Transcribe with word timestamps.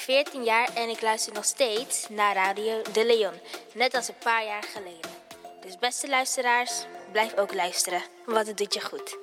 14 0.00 0.44
jaar 0.44 0.68
en 0.74 0.88
ik 0.88 1.00
luister 1.00 1.32
nog 1.32 1.44
steeds 1.44 2.08
naar 2.08 2.34
Radio 2.34 2.82
De 2.92 3.06
Leon. 3.06 3.34
Net 3.74 3.94
als 3.94 4.08
een 4.08 4.18
paar 4.22 4.44
jaar 4.44 4.62
geleden. 4.62 5.10
Dus 5.60 5.78
beste 5.78 6.08
luisteraars, 6.08 6.84
blijf 7.12 7.36
ook 7.36 7.54
luisteren, 7.54 8.02
want 8.26 8.46
het 8.46 8.56
doet 8.56 8.74
je 8.74 8.80
goed. 8.80 9.18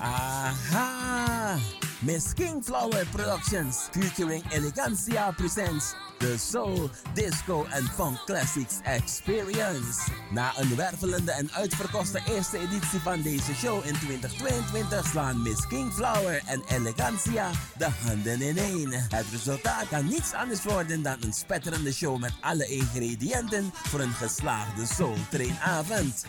Aha! 0.00 1.58
Miss 2.06 2.32
Kingflower 2.34 3.04
Productions 3.06 3.88
featuring 3.88 4.40
Elegancia 4.52 5.36
presents 5.36 5.96
the 6.20 6.38
Soul, 6.38 6.88
Disco 7.14 7.66
and 7.72 7.88
Funk 7.96 8.16
Classics 8.26 8.80
Experience. 8.84 10.10
Na 10.30 10.52
een 10.56 10.76
wervelende 10.76 11.32
en 11.32 11.50
uitverkochte 11.52 12.20
eerste 12.28 12.58
editie 12.58 13.00
van 13.00 13.22
deze 13.22 13.54
show 13.54 13.86
in 13.86 13.94
2022 13.94 15.06
slaan 15.06 15.42
Miss 15.42 15.66
Kingflower 15.66 16.42
en 16.46 16.62
Elegancia 16.68 17.50
de 17.78 17.88
handen 18.04 18.40
ineen. 18.40 18.92
Het 18.92 19.26
resultaat 19.30 19.88
kan 19.88 20.04
niets 20.04 20.32
anders 20.32 20.64
worden 20.64 21.02
dan 21.02 21.16
een 21.20 21.32
spetterende 21.32 21.92
show 21.92 22.18
met 22.20 22.32
alle 22.40 22.66
ingrediënten 22.66 23.70
voor 23.72 24.00
een 24.00 24.14
geslaagde 24.14 24.86
Soul 24.86 25.16
Trainavond. 25.30 26.24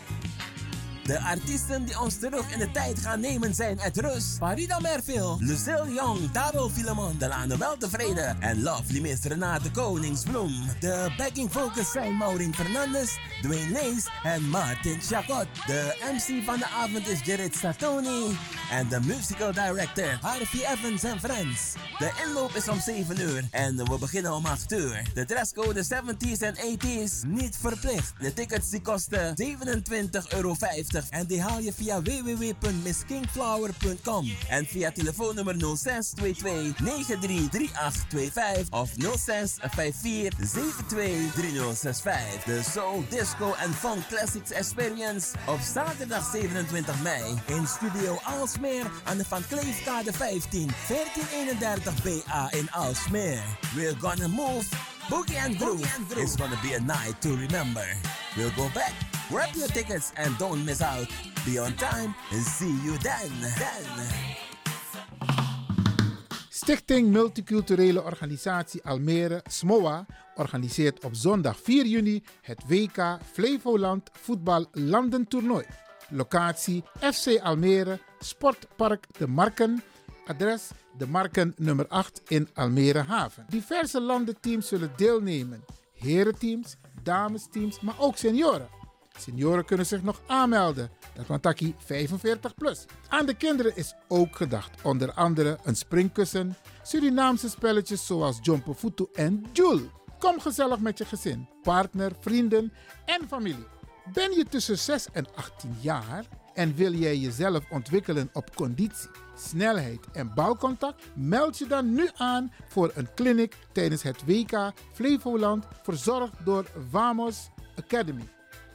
De 1.08 1.19
artiesten 1.19 1.86
die 1.86 2.00
ons 2.00 2.19
terug 2.19 2.53
in 2.53 2.59
de 2.59 2.72
tijd 2.72 3.00
gaan 3.00 3.19
nemen 3.19 3.55
zijn 3.55 3.80
Ed 3.80 3.97
Rus, 3.97 4.36
Farida 4.38 4.80
Merville, 4.80 5.36
Lucille 5.39 5.94
Young, 5.94 6.31
Dabo 6.31 6.69
Filemon, 6.69 7.17
Delano 7.17 7.58
Weltevreden 7.58 8.41
en 8.41 8.63
Lovely 8.63 9.00
Miss 9.02 9.23
Renate 9.23 9.72
Koningsbloem. 9.72 10.53
De 10.80 11.13
backing 11.17 11.52
vocals 11.52 11.91
zijn 11.91 12.17
Maureen 12.17 12.53
Fernandes, 12.53 13.19
Dwayne 13.41 13.72
Lees 13.72 14.08
en 14.23 14.50
Martin 14.50 15.02
Chacot. 15.02 15.47
De 15.66 15.97
MC 16.13 16.45
van 16.45 16.58
de 16.58 16.67
avond 16.67 17.08
is 17.08 17.19
Jared 17.23 17.55
Sartoni 17.55 18.38
en 18.72 18.88
de 18.88 19.00
musical 19.00 19.52
director 19.52 20.17
Harvey 20.22 20.73
Evans 20.73 21.03
en 21.03 21.19
Friends. 21.19 21.73
De 21.97 22.11
inloop 22.25 22.55
is 22.55 22.67
om 22.67 22.80
7 22.80 23.22
uur 23.22 23.47
en 23.52 23.89
we 23.89 23.97
beginnen 24.00 24.33
om 24.33 24.45
8 24.45 24.72
uur. 24.72 25.02
De 25.13 25.25
dresscode 25.25 25.83
70s 25.83 26.39
en 26.39 26.55
80s 26.55 27.28
niet 27.28 27.58
verplicht. 27.59 28.13
De 28.19 28.33
tickets 28.33 28.69
die 28.69 28.81
kosten 28.81 29.35
27,50 29.44 30.28
euro 30.30 30.55
en 31.09 31.26
die 31.26 31.42
haal 31.42 31.59
je 31.59 31.73
via 31.73 32.02
www.misskingflower.com 32.02 34.31
en 34.50 34.66
via 34.66 34.92
telefoonnummer 34.92 35.59
0622 35.59 36.80
933825 36.80 38.69
of 38.69 38.90
0654 38.97 40.47
723065. 40.47 42.44
De 42.46 42.62
Soul, 42.72 43.03
Disco 43.09 43.53
en 43.53 43.74
Funk 43.74 44.08
Classics 44.08 44.52
Experience 44.52 45.28
op 45.47 45.59
zaterdag 45.74 46.31
27 46.31 47.02
mei 47.02 47.34
in 47.46 47.68
Studio 47.68 48.18
Alsmeer 48.24 48.91
aan 49.03 49.18
de 49.18 49.25
Van 49.25 49.47
Kleefkade 49.47 50.14
15 50.14 50.72
1431 50.88 52.03
BA 52.03 52.52
in 52.52 52.72
Alsmeer. 52.72 53.44
We're 53.75 53.96
gonna 54.00 54.28
move 54.28 54.66
Boogie 55.09 55.38
and 55.38 55.57
Groove. 55.57 55.88
It's 56.18 56.35
gonna 56.35 56.59
be 56.62 56.73
a 56.73 56.79
night 56.79 57.22
to 57.22 57.29
remember. 57.29 57.85
We'll 58.35 58.51
go 58.57 58.68
back. 58.73 58.94
Grab 59.29 59.56
your 59.56 59.69
tickets 59.69 60.12
and 60.18 60.38
don't 60.38 60.66
miss 60.66 60.81
out. 60.81 61.07
Be 61.45 61.59
on 61.59 61.73
time 61.73 62.13
and 62.31 62.44
see 62.44 62.75
you 62.84 62.97
then. 62.97 63.31
Then. 63.40 63.85
Stichting 66.50 67.12
Multiculturele 67.12 68.03
Organisatie 68.03 68.84
Almere, 68.84 69.44
SMOA, 69.47 70.06
organiseert 70.35 71.03
op 71.03 71.16
zondag 71.16 71.59
4 71.59 71.85
juni 71.85 72.23
het 72.41 72.63
WK 72.67 73.19
Flevoland 73.31 74.09
Voetbal 74.22 74.66
Landentoernooi. 74.72 75.66
Locatie 76.09 76.84
FC 77.00 77.40
Almere, 77.40 78.00
Sportpark 78.19 79.06
De 79.17 79.28
Marken. 79.28 79.84
Adres 80.25 80.69
De 80.97 81.08
Marken 81.08 81.53
nummer 81.58 81.88
8 81.88 82.22
in 82.28 82.50
Almere 82.53 83.02
Haven. 83.02 83.46
Diverse 83.50 84.02
landenteams 84.02 84.68
zullen 84.68 84.91
deelnemen. 84.96 85.66
Herenteams, 85.94 86.75
damesteams, 87.03 87.80
maar 87.80 87.96
ook 88.00 88.18
senioren. 88.18 88.68
Senioren 89.19 89.66
kunnen 89.66 89.85
zich 89.85 90.03
nog 90.03 90.22
aanmelden. 90.28 90.90
Dat 91.13 91.28
want 91.28 91.41
takkie 91.41 91.75
45 91.78 92.56
plus. 92.56 92.85
Aan 93.08 93.25
de 93.25 93.34
kinderen 93.34 93.75
is 93.75 93.94
ook 94.08 94.35
gedacht. 94.35 94.81
Onder 94.81 95.12
andere 95.12 95.58
een 95.63 95.75
springkussen, 95.75 96.56
Surinaamse 96.84 97.50
spelletjes 97.50 98.06
zoals 98.06 98.40
Jumpo 98.41 98.74
Futu 98.74 99.08
en 99.14 99.46
Joule. 99.53 99.90
Kom 100.19 100.40
gezellig 100.40 100.79
met 100.79 100.97
je 100.97 101.06
gezin, 101.06 101.50
partner, 101.62 102.12
vrienden 102.19 102.74
en 103.06 103.28
familie. 103.28 103.68
Ben 104.14 104.31
je 104.31 104.46
tussen 104.50 104.78
6 104.78 105.08
en 105.12 105.28
18 105.35 105.78
jaar 105.79 106.25
en 106.53 106.75
wil 106.75 106.94
jij 106.94 107.18
jezelf 107.18 107.64
ontwikkelen 107.69 108.29
op 108.34 108.56
conditie, 108.56 109.09
snelheid 109.40 110.00
en 110.14 110.34
balcontact? 110.34 111.03
Meld 111.16 111.58
je 111.58 111.68
dan 111.68 111.94
nu 111.94 112.09
aan 112.16 112.52
voor 112.68 112.92
een 112.96 113.08
clinic 113.16 113.56
tijdens 113.72 114.03
het 114.03 114.25
WK 114.25 114.72
Flevoland 114.94 115.66
verzorgd 115.84 116.34
door 116.44 116.66
Vamos 116.90 117.50
Academy. 117.76 118.30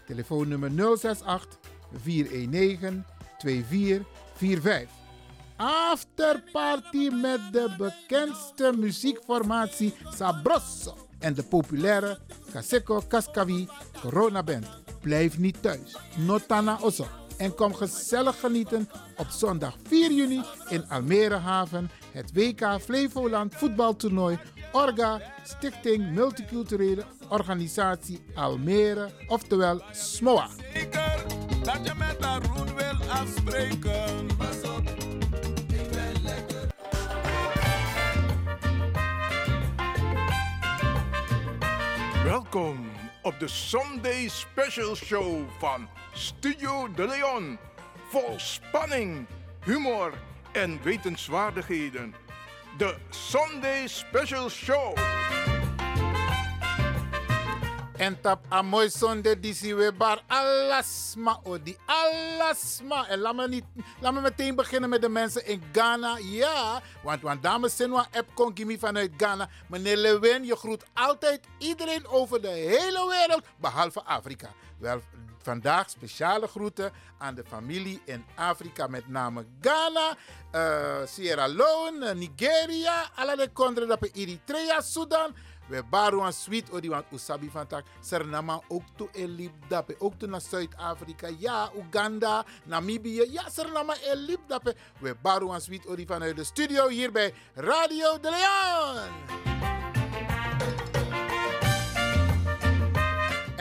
Telefoonnummer 0.06 0.70
068 0.70 1.58
419 2.02 3.04
2445. 3.38 5.00
Afterparty 5.56 7.08
met 7.08 7.40
de 7.52 7.74
bekendste 7.78 8.72
muziekformatie 8.78 9.94
Sabroso 10.14 10.96
en 11.18 11.34
de 11.34 11.42
populaire 11.42 12.18
Kaseko 12.52 13.02
Kaskavi 13.08 13.68
Corona 14.00 14.42
Band. 14.42 14.66
Blijf 15.00 15.38
niet 15.38 15.62
thuis. 15.62 15.96
Notana 16.16 16.78
Osso. 16.80 17.21
En 17.36 17.54
kom 17.54 17.74
gezellig 17.74 18.40
genieten 18.40 18.88
op 19.16 19.26
zondag 19.28 19.76
4 19.88 20.12
juni 20.12 20.42
in 20.68 20.88
Almere 20.88 21.36
Haven. 21.36 21.90
Het 22.12 22.32
WK 22.32 22.80
Flevoland 22.80 23.54
voetbaltoernooi 23.54 24.38
Orga 24.72 25.20
Stichting 25.44 26.10
Multiculturele 26.10 27.04
Organisatie 27.28 28.24
Almere, 28.34 29.10
oftewel 29.26 29.82
SMOA. 29.90 30.48
Zeker 30.72 31.24
dat 31.62 31.78
je 31.84 31.92
met 31.98 32.16
roet 32.46 32.74
wil 32.74 33.10
afspreken. 33.10 34.26
Pas 34.38 34.70
op, 34.70 34.88
ik 35.68 35.90
ben 35.90 36.22
lekker. 36.22 36.68
Welkom 42.24 42.90
op 43.22 43.34
de 43.38 43.48
Sunday 43.48 44.28
Special 44.28 44.94
Show 44.94 45.48
van 45.58 45.88
Studio 46.14 46.88
De 46.94 47.06
Leon. 47.06 47.58
Vol 48.08 48.34
spanning, 48.36 49.26
humor 49.64 50.12
en 50.52 50.82
wetenswaardigheden. 50.82 52.14
De 52.76 52.96
Sunday 53.10 53.86
Special 53.86 54.48
Show. 54.48 54.96
En 57.96 58.20
tap 58.20 58.52
a 58.52 58.62
mooi 58.62 58.90
zonde 58.90 59.40
disi 59.40 59.74
we 59.74 59.92
bar 59.92 60.22
alasma 60.26 61.40
odi 61.42 61.76
alasma. 61.86 63.08
En 63.08 63.18
laat 63.18 63.34
me, 63.34 63.48
niet, 63.48 63.64
laat 64.00 64.12
me 64.12 64.20
meteen 64.20 64.54
beginnen 64.54 64.88
met 64.88 65.00
de 65.00 65.08
mensen 65.08 65.46
in 65.46 65.62
Ghana. 65.72 66.18
Ja, 66.18 66.80
want, 67.02 67.22
want 67.22 67.42
dames 67.42 67.76
Senwa 67.76 68.06
app 68.12 68.34
Konkimi 68.34 68.78
vanuit 68.78 69.12
Ghana. 69.16 69.48
Meneer 69.68 69.96
Lewin, 69.96 70.44
je 70.44 70.56
groet 70.56 70.84
altijd 70.92 71.40
iedereen 71.58 72.06
over 72.06 72.40
de 72.40 72.48
hele 72.48 73.08
wereld, 73.08 73.44
behalve 73.56 74.02
Afrika. 74.04 74.50
Wel, 74.78 75.00
vandaag 75.42 75.90
speciale 75.90 76.46
groeten 76.46 76.92
aan 77.18 77.34
de 77.34 77.44
familie 77.46 78.00
in 78.04 78.24
Afrika, 78.34 78.86
met 78.86 79.08
name 79.08 79.46
Ghana, 79.60 80.16
eh, 80.50 81.06
Sierra 81.06 81.46
Leone, 81.46 82.14
Nigeria, 82.14 83.10
alle 83.14 83.36
de 83.36 83.48
kondre 83.52 83.86
dat 83.86 84.08
Eritrea, 84.12 84.80
Sudan. 84.80 85.34
We 85.68 85.82
baru 85.82 86.20
aan 86.20 86.32
sweet 86.32 86.70
odi 86.70 86.88
want 86.88 87.04
usabi 87.12 87.50
van 87.50 87.66
tak. 87.66 87.84
Ook 88.68 88.82
to 88.96 89.08
elip 89.12 89.52
dape. 89.68 89.94
Ook 89.98 90.18
to 90.18 90.26
naar 90.26 90.40
Zuid-Afrika. 90.40 91.28
Ja, 91.38 91.70
Uganda, 91.76 92.44
Namibië. 92.64 93.30
Ja, 93.30 93.48
Sernama 93.48 93.94
elip 94.04 94.40
dape. 94.46 94.74
We 94.98 95.14
baru 95.22 95.50
aan 95.50 95.60
sweet 95.60 95.86
odi 95.86 96.06
vanuit 96.06 96.36
de 96.36 96.44
studio 96.44 96.88
hier 96.88 97.12
bij 97.12 97.34
Radio 97.54 98.20
de 98.20 98.30
Leon. 98.30 99.81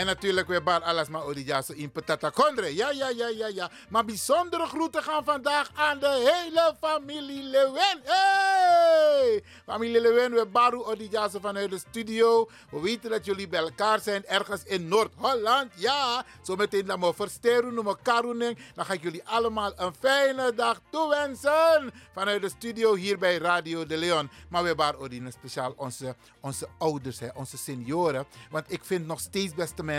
En 0.01 0.07
natuurlijk 0.07 0.47
weer 0.47 0.63
bar 0.63 0.81
alles 0.81 1.07
maar 1.07 1.25
Odijaso 1.25 1.73
in 1.73 1.91
Petata 1.91 2.29
Kondre. 2.29 2.75
Ja, 2.75 2.91
ja, 2.91 3.09
ja, 3.09 3.27
ja, 3.27 3.47
ja. 3.47 3.69
Maar 3.89 4.05
bijzondere 4.05 4.65
groeten 4.65 5.03
gaan 5.03 5.23
vandaag 5.23 5.69
aan 5.75 5.99
de 5.99 6.41
hele 6.43 6.75
familie 6.79 7.43
Lewen. 7.43 8.01
Hey! 8.03 9.43
Familie 9.65 10.01
Lewen, 10.01 10.31
we 10.31 10.45
baru 10.45 10.77
Odijaso 10.83 11.39
vanuit 11.39 11.69
de 11.69 11.77
studio. 11.77 12.49
We 12.71 12.79
weten 12.81 13.09
dat 13.09 13.25
jullie 13.25 13.47
bij 13.47 13.59
elkaar 13.59 13.99
zijn 13.99 14.25
ergens 14.25 14.63
in 14.63 14.87
Noord-Holland. 14.87 15.71
Ja, 15.75 16.23
zometeen 16.41 16.85
dan 16.85 16.99
we 16.99 17.13
versteren, 17.13 17.73
noemen 17.73 18.01
karuning. 18.01 18.57
Dan 18.75 18.85
ga 18.85 18.93
ik 18.93 19.01
jullie 19.01 19.23
allemaal 19.25 19.73
een 19.75 19.93
fijne 19.99 20.53
dag 20.53 20.79
toewensen. 20.89 21.91
Vanuit 22.13 22.41
de 22.41 22.49
studio 22.49 22.95
hier 22.95 23.17
bij 23.17 23.37
Radio 23.37 23.85
de 23.85 23.97
Leon. 23.97 24.29
Maar 24.49 24.63
we 24.63 24.95
Odine 24.97 25.31
speciaal 25.31 25.73
onze, 25.77 26.15
onze 26.39 26.67
ouders, 26.77 27.19
hè, 27.19 27.27
onze 27.33 27.57
senioren. 27.57 28.25
Want 28.49 28.65
ik 28.67 28.83
vind 28.83 29.07
nog 29.07 29.19
steeds, 29.19 29.53
beste 29.53 29.83
mensen, 29.83 29.90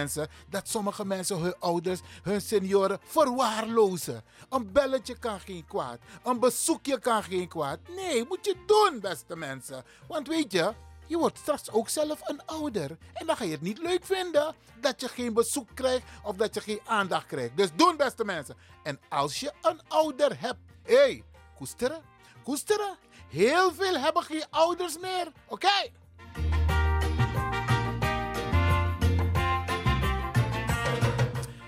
dat 0.49 0.69
sommige 0.69 1.05
mensen 1.05 1.39
hun 1.39 1.55
ouders, 1.59 2.01
hun 2.23 2.41
senioren 2.41 2.99
verwaarlozen. 3.05 4.23
Een 4.49 4.73
belletje 4.73 5.19
kan 5.19 5.41
geen 5.41 5.65
kwaad. 5.67 5.99
Een 6.23 6.41
bezoekje 6.41 6.99
kan 6.99 7.23
geen 7.23 7.49
kwaad. 7.49 7.79
Nee, 7.97 8.25
moet 8.29 8.45
je 8.45 8.57
doen, 8.67 9.01
beste 9.01 9.37
mensen. 9.37 9.85
Want 10.07 10.29
weet 10.29 10.53
je, 10.53 10.73
je 11.07 11.19
wordt 11.19 11.39
straks 11.39 11.71
ook 11.71 11.89
zelf 11.89 12.29
een 12.29 12.45
ouder. 12.47 12.99
En 13.13 13.27
dan 13.27 13.37
ga 13.37 13.45
je 13.45 13.51
het 13.51 13.61
niet 13.61 13.79
leuk 13.79 14.05
vinden 14.05 14.55
dat 14.81 15.01
je 15.01 15.09
geen 15.09 15.35
bezoek 15.35 15.69
krijgt 15.75 16.05
of 16.23 16.37
dat 16.37 16.55
je 16.55 16.61
geen 16.61 16.81
aandacht 16.85 17.27
krijgt. 17.27 17.57
Dus 17.57 17.69
doen, 17.75 17.97
beste 17.97 18.25
mensen. 18.25 18.57
En 18.83 19.01
als 19.09 19.41
je 19.41 19.53
een 19.63 19.81
ouder 19.89 20.41
hebt, 20.41 20.61
hé, 20.83 20.95
hey, 20.95 21.25
koesteren, 21.57 22.03
koesteren. 22.43 22.97
Heel 23.29 23.73
veel 23.75 23.99
hebben 23.99 24.23
geen 24.23 24.45
ouders 24.51 24.99
meer, 24.99 25.33
oké? 25.47 25.91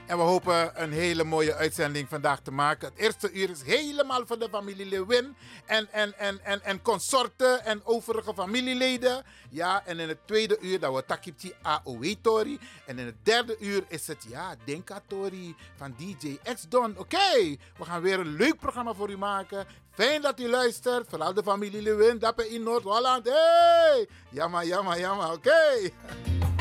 En 0.06 0.17
we 0.17 0.23
hopen 0.23 0.83
een 0.83 0.93
hele 0.93 1.25
mooie 1.25 1.55
uitzending 1.55 2.09
vandaag 2.09 2.41
te 2.41 2.51
maken. 2.51 2.89
Het 2.89 2.99
eerste 2.99 3.33
uur 3.33 3.51
is 3.51 3.62
helemaal 3.62 4.27
voor 4.27 4.39
de 4.39 4.49
familie 4.51 4.87
Lewin 4.87 5.37
en, 5.67 5.93
en, 5.93 6.19
en, 6.19 6.45
en, 6.45 6.65
en 6.65 6.83
consorten 6.83 7.65
en 7.65 7.81
overige 7.85 8.35
familieleden. 8.35 9.25
Ja, 9.51 9.83
en 9.87 9.99
in 9.99 10.09
het 10.09 10.19
tweede 10.25 10.59
uur 10.61 10.81
dat 10.81 10.95
we 10.95 11.05
Takipti 11.05 11.53
AOE 11.62 12.21
Tori. 12.21 12.59
En 12.87 12.99
in 12.99 13.06
het 13.06 13.15
derde 13.23 13.56
uur 13.61 13.85
is 13.89 14.06
het, 14.06 14.27
ja, 14.29 14.55
Denka 14.65 15.01
Tori 15.06 15.55
van 15.77 15.95
DJ 15.97 16.39
X 16.55 16.67
Don. 16.69 16.95
Oké, 16.99 17.56
we 17.79 17.85
gaan 17.85 18.03
weer 18.03 18.21
een 18.21 18.37
leuk 18.37 18.59
programma 18.59 18.95
voor 18.95 19.11
u 19.11 19.19
maken. 19.19 19.67
Fijn 19.91 20.23
dat 20.23 20.41
u 20.41 20.49
luistert. 20.49 21.09
Vooral 21.09 21.35
de 21.35 21.43
familie 21.43 21.83
Lewin, 21.83 22.19
dappen 22.19 22.51
in 22.51 22.62
Noord-Holland. 22.62 23.29
Hey! 23.29 24.09
Jammer, 24.31 24.67
jammer, 24.67 24.99
jammer. 25.01 25.33
Oké. 25.33 25.91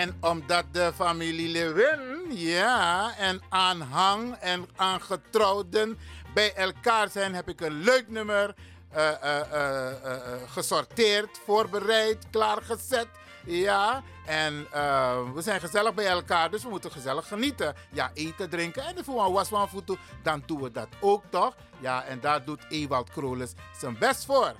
En 0.00 0.16
omdat 0.20 0.64
de 0.72 0.92
familie 0.94 1.48
Lewin, 1.48 2.26
ja, 2.28 3.12
en 3.18 3.42
aanhang 3.48 4.34
en 4.34 4.68
aangetrouwden 4.76 5.98
bij 6.34 6.54
elkaar 6.54 7.08
zijn, 7.08 7.34
heb 7.34 7.48
ik 7.48 7.60
een 7.60 7.72
leuk 7.72 8.08
nummer 8.08 8.54
uh, 8.96 9.10
uh, 9.24 9.40
uh, 9.52 9.86
gesorteerd, 10.46 11.40
voorbereid, 11.44 12.26
klaargezet. 12.30 13.06
Ja, 13.44 14.02
en 14.26 14.66
we 15.34 15.42
zijn 15.42 15.60
gezellig 15.60 15.94
bij 15.94 16.06
elkaar, 16.06 16.50
dus 16.50 16.62
we 16.62 16.68
moeten 16.68 16.90
gezellig 16.90 17.28
genieten. 17.28 17.74
Ja, 17.90 18.10
eten, 18.14 18.50
drinken 18.50 18.82
en 18.84 19.04
voor 19.04 19.24
een 19.24 19.32
was 19.32 19.48
van 19.48 19.68
voeten, 19.68 19.98
dan 20.22 20.42
doen 20.46 20.62
we 20.62 20.70
dat 20.70 20.88
ook 21.00 21.22
toch? 21.30 21.54
Ja, 21.80 22.04
en 22.04 22.20
daar 22.20 22.44
doet 22.44 22.66
Ewald 22.68 23.10
Krolis 23.10 23.52
zijn 23.78 23.98
best 23.98 24.24
voor. 24.24 24.54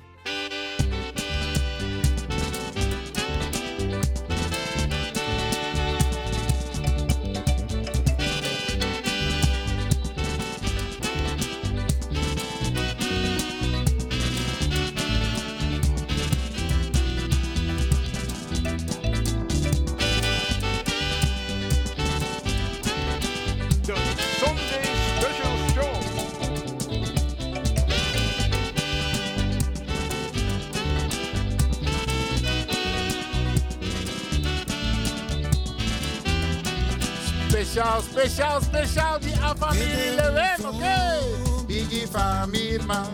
Speciaal, 38.21 38.61
speciaal, 38.61 39.19
die 39.21 39.33
familie 39.59 40.15
Lewin, 40.15 40.67
oké? 40.67 41.19
Bigi 41.67 42.07
familie 42.13 42.83
man, 42.87 43.07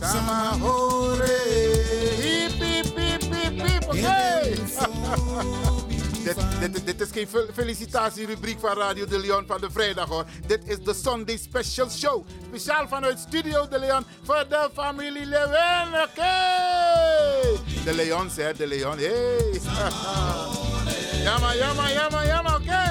sama 0.00 0.58
hore, 0.58 1.38
hip 2.18 2.58
hip 2.58 2.96
hip 2.98 3.22
hip 3.22 3.60
hip, 3.62 3.84
oké? 3.86 4.42
Dit, 6.24 6.36
dit, 6.74 6.86
dit 6.86 7.00
is 7.00 7.08
geen 7.12 7.28
fel- 7.28 7.46
felicitatierubriek 7.54 8.58
van 8.60 8.76
Radio 8.76 9.06
de 9.06 9.18
Leon 9.18 9.44
van 9.46 9.60
de 9.60 9.70
vrijdag 9.70 10.08
hoor. 10.08 10.24
Dit 10.46 10.60
is 10.68 10.78
de 10.78 10.94
Sunday 10.94 11.36
Special 11.36 11.90
Show. 11.90 12.26
Speciaal 12.48 12.88
vanuit 12.88 13.18
Studio 13.18 13.68
de 13.68 13.78
Leon 13.78 14.04
voor 14.22 14.44
de 14.48 14.70
familie 14.74 15.26
Lewin, 15.26 15.88
oké? 16.04 16.36
De 17.84 17.92
Leons, 17.94 18.36
hè, 18.36 18.52
de 18.54 18.66
Leon, 18.66 18.98
hey. 18.98 19.60
Yama, 21.22 21.54
yama, 21.54 21.90
yama, 21.90 22.24
yama, 22.24 22.54
oké. 22.56 22.87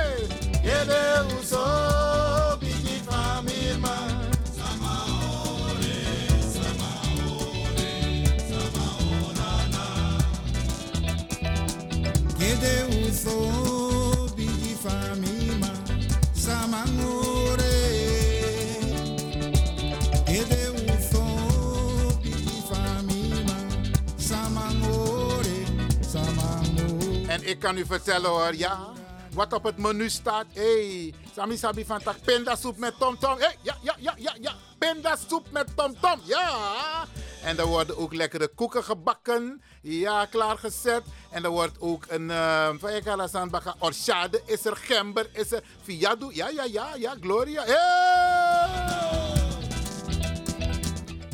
En 27.27 27.49
ik 27.49 27.59
kan 27.59 27.77
u 27.77 27.85
vertellen 27.85 28.29
hoor, 28.29 28.55
ja, 28.55 28.96
wat 29.37 29.53
op 29.53 29.63
het 29.63 29.77
menu 29.77 30.09
staat. 30.09 30.45
hey, 30.53 31.13
Sami 31.35 31.57
Sabi 31.57 31.85
van 31.85 32.01
tak 32.01 32.15
pindasoep 32.25 32.77
met 32.77 32.93
tomtom. 32.99 33.37
Hey, 33.37 33.55
ja, 33.61 33.77
ja, 33.81 33.95
ja, 33.99 34.13
ja, 34.17 34.33
ja, 34.41 34.53
pindasoep 34.77 35.51
met 35.51 35.67
tomtom, 35.75 36.19
ja. 36.23 37.05
En 37.43 37.57
er 37.57 37.65
worden 37.65 37.97
ook 37.97 38.13
lekkere 38.13 38.47
koeken 38.47 38.83
gebakken, 38.83 39.61
ja, 39.81 40.25
klaargezet. 40.25 41.03
En 41.29 41.43
er 41.43 41.49
wordt 41.49 41.81
ook 41.81 42.05
een, 42.07 42.29
uh, 42.29 42.69
van 42.79 43.49
bakken, 43.49 43.75
orchade 43.79 44.41
is 44.45 44.65
er, 44.65 44.75
gember 44.75 45.29
is 45.33 45.51
er, 45.51 45.63
fiado, 45.83 46.29
ja, 46.33 46.49
ja, 46.49 46.63
ja, 46.63 46.95
ja, 46.95 47.15
Gloria. 47.21 47.63
Hey! 47.65 48.36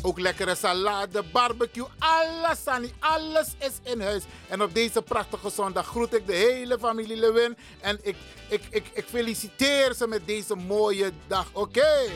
Ook 0.06 0.18
lekkere 0.18 0.54
salade, 0.54 1.22
barbecue, 1.32 1.86
alles, 1.98 2.62
Sani, 2.62 2.92
alles 2.98 3.54
is 3.58 3.92
in 3.92 4.00
huis. 4.00 4.22
En 4.48 4.62
op 4.62 4.74
deze 4.74 5.02
prachtige 5.02 5.50
zondag 5.50 5.86
groet 5.86 6.14
ik 6.14 6.26
de 6.26 6.32
hele 6.32 6.78
familie 6.78 7.16
Lewin. 7.16 7.56
En 7.80 7.98
ik, 8.02 8.16
ik, 8.48 8.62
ik, 8.70 8.90
ik 8.92 9.04
feliciteer 9.08 9.94
ze 9.94 10.06
met 10.06 10.26
deze 10.26 10.54
mooie 10.54 11.10
dag. 11.26 11.46
Oké. 11.52 12.08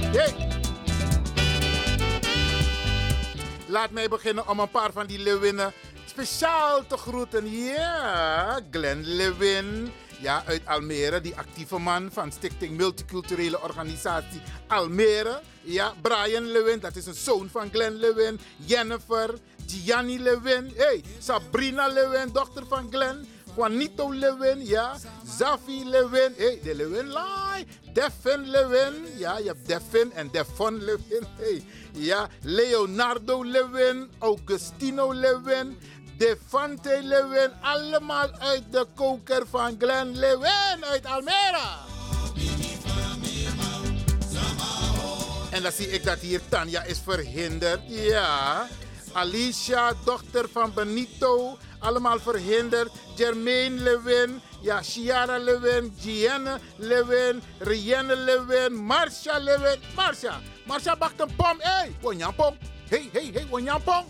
Hey. 0.00 0.34
Laat 3.66 3.90
mij 3.90 4.08
beginnen 4.08 4.48
om 4.48 4.58
een 4.58 4.70
paar 4.70 4.92
van 4.92 5.06
die 5.06 5.18
Lewinnen 5.18 5.72
speciaal 6.06 6.86
te 6.86 6.96
groeten. 6.96 7.50
Ja, 7.50 8.60
Glenn 8.70 9.02
Lewin. 9.04 9.92
Ja, 10.20 10.42
uit 10.46 10.66
Almere, 10.66 11.20
die 11.20 11.34
actieve 11.36 11.78
man 11.78 12.10
van 12.12 12.32
Stichting 12.32 12.76
Multiculturele 12.76 13.60
Organisatie 13.62 14.40
Almere. 14.66 15.40
Ja, 15.62 15.94
Brian 16.02 16.52
Lewin, 16.52 16.80
dat 16.80 16.96
is 16.96 17.06
een 17.06 17.14
zoon 17.14 17.48
van 17.48 17.70
Glenn 17.70 17.96
Lewin. 17.96 18.40
Jennifer, 18.56 19.34
Gianni 19.66 20.18
Lewin. 20.18 20.72
Hey, 20.76 21.02
Sabrina 21.18 21.88
Lewin, 21.88 22.32
dochter 22.32 22.66
van 22.66 22.88
Glenn. 22.90 23.26
Juanito 23.56 24.12
Lewin, 24.12 24.66
ja. 24.66 24.96
Zafi 25.38 25.84
Lewin, 25.84 26.34
hey, 26.36 26.60
de 26.62 26.74
Lewin 26.74 27.08
Lai. 27.08 27.66
Devin 27.92 28.50
Lewin, 28.50 29.06
ja, 29.16 29.38
je 29.38 29.46
hebt 29.46 29.66
Devin 29.66 30.12
en 30.12 30.28
Devon 30.32 30.84
Lewin. 30.84 31.26
Hey, 31.36 31.62
ja, 31.92 32.28
Leonardo 32.42 33.44
Lewin, 33.44 34.10
Augustino 34.18 35.12
Lewin. 35.14 35.78
Devante 36.16 37.00
Lewin, 37.02 37.50
allemaal 37.60 38.30
uit 38.38 38.62
de 38.70 38.86
koker 38.94 39.42
van 39.50 39.76
Glenn 39.78 40.18
Lewin 40.18 40.84
uit 40.84 41.06
Almere. 41.06 41.68
En 45.50 45.62
dan 45.62 45.72
zie 45.72 45.90
ik 45.90 46.04
dat 46.04 46.18
hier 46.18 46.40
Tanja 46.48 46.82
is 46.82 47.00
verhinderd. 47.04 47.80
Ja. 47.86 48.66
Alicia, 49.12 49.92
dochter 50.04 50.48
van 50.52 50.72
Benito, 50.74 51.58
allemaal 51.78 52.18
verhinderd. 52.18 52.90
Jermaine 53.16 53.82
Lewin, 53.82 54.40
ja, 54.60 54.82
Chiara 54.82 55.38
Lewin, 55.38 55.96
Gianne 56.00 56.58
Lewin, 56.76 57.42
Rienne 57.58 58.16
Lewin, 58.16 58.74
Marcia 58.74 59.38
Lewin. 59.38 59.78
Marcia, 59.94 60.40
Marcia 60.66 60.96
bakt 60.96 61.20
een 61.20 61.34
pom. 61.36 61.56
Hé, 61.58 61.70
hey, 61.70 61.96
Wonjampong. 62.00 62.56
Hé, 62.88 62.96
hey, 62.96 63.08
hé, 63.12 63.20
hey, 63.20 63.30
hé, 63.32 63.70
hey. 63.84 64.04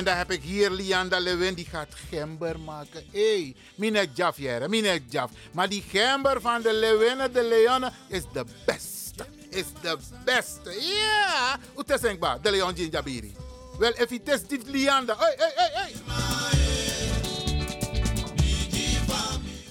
En 0.00 0.06
dan 0.06 0.16
heb 0.16 0.30
ik 0.30 0.42
hier 0.42 0.70
Lianda 0.70 1.18
Lewin, 1.18 1.54
die 1.54 1.66
gaat 1.70 1.94
gember 2.10 2.60
maken. 2.60 3.04
Hé, 3.12 3.42
hey, 3.42 3.54
mine 3.74 4.06
jaf 4.14 4.36
jere, 4.36 4.68
mine 4.68 5.00
jaf. 5.08 5.30
Maar 5.52 5.68
die 5.68 5.84
gember 5.88 6.40
van 6.40 6.62
de 6.62 6.72
Lewinnen, 6.72 7.32
de 7.32 7.42
Leonen, 7.42 7.92
is 8.08 8.22
de 8.32 8.44
beste. 8.66 9.26
Is 9.48 9.64
de 9.80 9.96
beste. 10.24 10.70
Ja, 10.80 11.58
te 11.86 11.98
zeggen, 12.00 12.42
de 12.42 12.50
Leon 12.50 12.74
Jinjabiri. 12.74 13.36
Wel, 13.78 13.92
if 13.96 14.10
je 14.10 14.22
test 14.22 14.48
dit 14.48 14.68
Lianda. 14.68 15.16
Hey, 15.18 15.34
hey, 15.36 15.52
hey, 15.54 15.70
hey. 15.72 15.92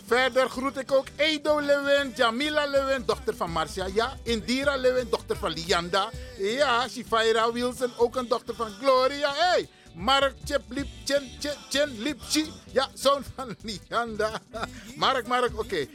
Verder 0.05 0.49
groet 0.49 0.77
ik 0.77 0.91
ook 0.91 1.07
Edo 1.15 1.59
Lewin, 1.61 2.13
Jamila 2.15 2.65
Lewin, 2.65 3.03
dochter 3.05 3.35
van 3.35 3.51
Marcia. 3.51 3.87
Ja, 3.93 4.17
Indira 4.23 4.75
Lewin, 4.75 5.07
dochter 5.09 5.37
van 5.37 5.51
Lianda. 5.51 6.09
Ja, 6.37 6.87
Shifaira 6.87 7.51
Wilson, 7.51 7.91
ook 7.97 8.15
een 8.15 8.27
dochter 8.27 8.55
van 8.55 8.71
Gloria. 8.81 9.33
Hey, 9.35 9.69
Mark 9.99 10.35
Cheplip 10.45 10.87
Chen 11.03 11.27
Chen 11.39 11.57
Chen 11.69 11.89
Lipchi. 11.99 12.51
Ja, 12.71 12.87
zoon 12.93 13.23
van 13.35 13.55
Lianda. 13.61 14.41
Mark, 14.95 15.27
Mark, 15.27 15.59
oké. 15.59 15.87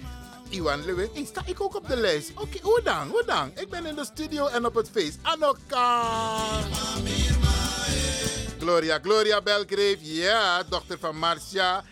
Iwan 0.49 0.85
Lewin. 0.85 1.09
Hey, 1.15 1.25
sta 1.25 1.43
ik 1.47 1.61
ook 1.61 1.75
op 1.75 1.89
de 1.89 1.97
lijst? 1.97 2.31
Oké, 2.31 2.43
okay, 2.43 2.61
hoe 2.63 2.81
dan? 2.83 3.09
Hoe? 3.09 3.51
Ik 3.55 3.71
ben 3.71 3.87
in 3.87 3.95
de 3.95 4.05
studio 4.05 4.47
en 4.47 4.67
op 4.67 4.75
het 4.75 4.91
feest. 4.91 5.19
Anoka. 5.23 6.03
Gloria, 8.59 8.99
Gloria 9.03 9.43
Belgrave. 9.43 9.99
Ja, 10.01 10.63
dochter 10.63 10.99
van 10.99 11.19
Marcia. 11.19 11.85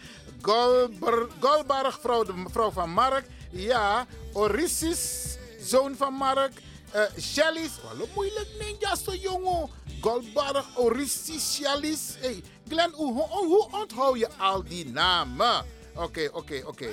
Golber, 0.43 1.29
Golbarg, 1.41 1.99
vrouw, 2.01 2.25
de 2.25 2.45
vrouw 2.51 2.71
van 2.71 2.91
Mark. 2.91 3.27
Ja, 3.51 4.07
Orissis, 4.33 5.37
zoon 5.61 5.97
van 5.97 6.13
Mark. 6.13 6.53
Uh, 6.95 7.03
Shelly's, 7.21 7.71
wat 7.99 8.09
moeilijk 8.15 8.49
ninja 8.59 8.97
zo 8.97 9.15
jongen. 9.15 9.71
Golbarg, 10.03 10.67
Orissis, 10.77 11.55
Shelly's. 11.55 12.17
Hey, 12.21 12.43
Glenn, 12.69 12.93
hoe, 12.95 13.23
hoe, 13.23 13.69
onthoud 13.71 14.19
je 14.19 14.29
al 14.39 14.65
die 14.65 14.91
namen? 14.91 15.65
Oké, 15.95 16.29
oké, 16.33 16.63
oké. 16.67 16.89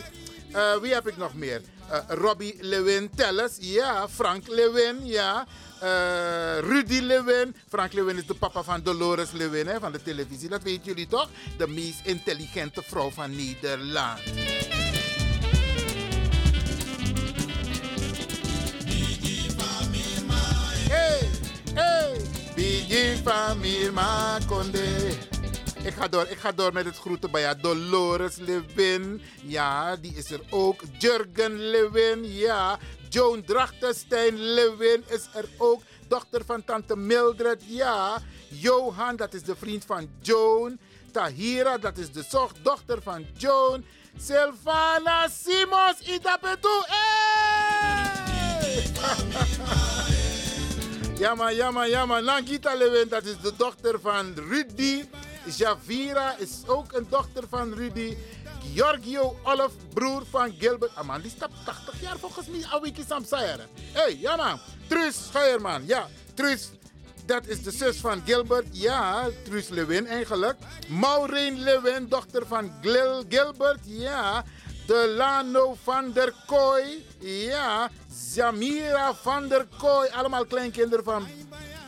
Uh, 0.52 0.76
wie 0.76 0.94
heb 0.94 1.08
ik 1.08 1.18
nog 1.18 1.34
meer? 1.34 1.62
Uh, 1.92 1.98
Robbie 2.08 2.56
Lewin 2.60 3.10
Tellers, 3.16 3.58
ja. 3.60 4.10
Frank 4.10 4.48
Lewin, 4.48 5.06
ja. 5.06 5.48
Uh, 5.84 6.60
Rudy 6.60 7.00
Lewin. 7.00 7.56
Frank 7.68 7.94
Lewin 7.94 8.18
is 8.18 8.26
de 8.26 8.36
papa 8.36 8.64
van 8.64 8.82
Dolores 8.84 9.32
Lewin 9.32 9.68
hè, 9.68 9.80
van 9.80 9.92
de 9.92 10.02
televisie. 10.02 10.50
Dat 10.50 10.64
weten 10.64 10.84
jullie 10.84 11.08
toch? 11.08 11.30
De 11.58 11.68
meest 11.68 12.06
intelligente 12.06 12.84
vrouw 12.84 13.10
van 13.10 13.36
Nederland. 13.36 14.22
Van 23.00 23.60
Mirma. 23.60 24.38
Ik 25.84 25.94
ga, 25.94 26.08
door, 26.08 26.28
ik 26.28 26.38
ga 26.38 26.52
door 26.52 26.74
met 26.74 26.86
het 26.86 26.98
groeten 26.98 27.32
bij 27.32 27.42
ja, 27.42 27.54
Dolores 27.54 28.36
Lewin. 28.36 29.22
Ja, 29.44 29.96
die 29.96 30.14
is 30.16 30.32
er 30.32 30.42
ook. 30.50 30.82
Jurgen 30.98 31.70
Lewin. 31.70 32.34
Ja, 32.34 32.80
Joan 33.10 33.44
Drachtenstein 33.44 34.40
Lewin 34.40 35.04
is 35.08 35.28
er 35.34 35.46
ook. 35.58 35.82
Dochter 36.08 36.46
van 36.46 36.64
tante 36.64 36.98
Mildred. 36.98 37.64
Ja, 37.68 38.18
Johan, 38.48 39.16
dat 39.16 39.34
is 39.34 39.44
de 39.44 39.56
vriend 39.56 39.86
van 39.86 40.10
Joan. 40.22 40.80
Tahira, 41.12 41.78
dat 41.78 41.98
is 41.98 42.12
de 42.12 42.48
dochter 42.62 43.02
van 43.02 43.26
Joan. 43.38 43.86
Sylvana 44.18 45.28
Simons. 45.28 45.98
Hey! 46.06 47.09
Jamma, 51.20 51.52
jamma, 51.52 51.86
jamma. 51.86 52.22
Nangita 52.22 52.76
Lewin, 52.76 53.10
dat 53.10 53.26
is 53.26 53.40
de 53.42 53.52
dochter 53.58 54.00
van 54.00 54.34
Rudy. 54.50 55.04
Javira 55.58 56.38
is 56.38 56.64
ook 56.66 56.94
een 56.94 57.08
dochter 57.10 57.44
van 57.50 57.74
Rudy. 57.74 58.18
Giorgio 58.74 59.40
Olaf, 59.44 59.72
broer 59.94 60.24
van 60.30 60.56
Gilbert. 60.60 60.96
Ah 60.96 61.06
man, 61.06 61.22
die 61.22 61.32
staat 61.32 61.50
80 61.66 62.02
jaar 62.02 62.18
volgens 62.18 62.48
mij. 62.48 62.66
Awiki 62.70 63.04
Samsayere. 63.08 63.64
Hé, 63.92 64.02
hey, 64.02 64.18
ja 64.20 64.36
man. 64.36 64.60
Truus. 64.88 65.18
Ja, 65.86 66.08
Truus. 66.34 66.70
Dat 67.26 67.48
is 67.48 67.64
de 67.64 67.72
zus 67.72 67.98
van 67.98 68.22
Gilbert. 68.26 68.68
Ja, 68.72 69.30
Truus 69.44 69.70
Lewin 69.70 70.08
eigenlijk. 70.08 70.58
Maureen 70.88 71.60
Lewin, 71.60 72.08
dochter 72.08 72.48
van 72.48 72.72
Gil 72.82 73.24
Gilbert. 73.30 73.80
Ja. 73.84 74.44
Delano 74.90 75.78
van 75.84 76.14
der 76.14 76.34
Kooi. 76.46 77.06
Ja. 77.20 77.90
Zamira 78.10 79.14
van 79.14 79.48
der 79.48 79.68
Kooi. 79.78 80.10
Allemaal 80.10 80.46
kleinkinderen 80.46 81.04
van 81.04 81.28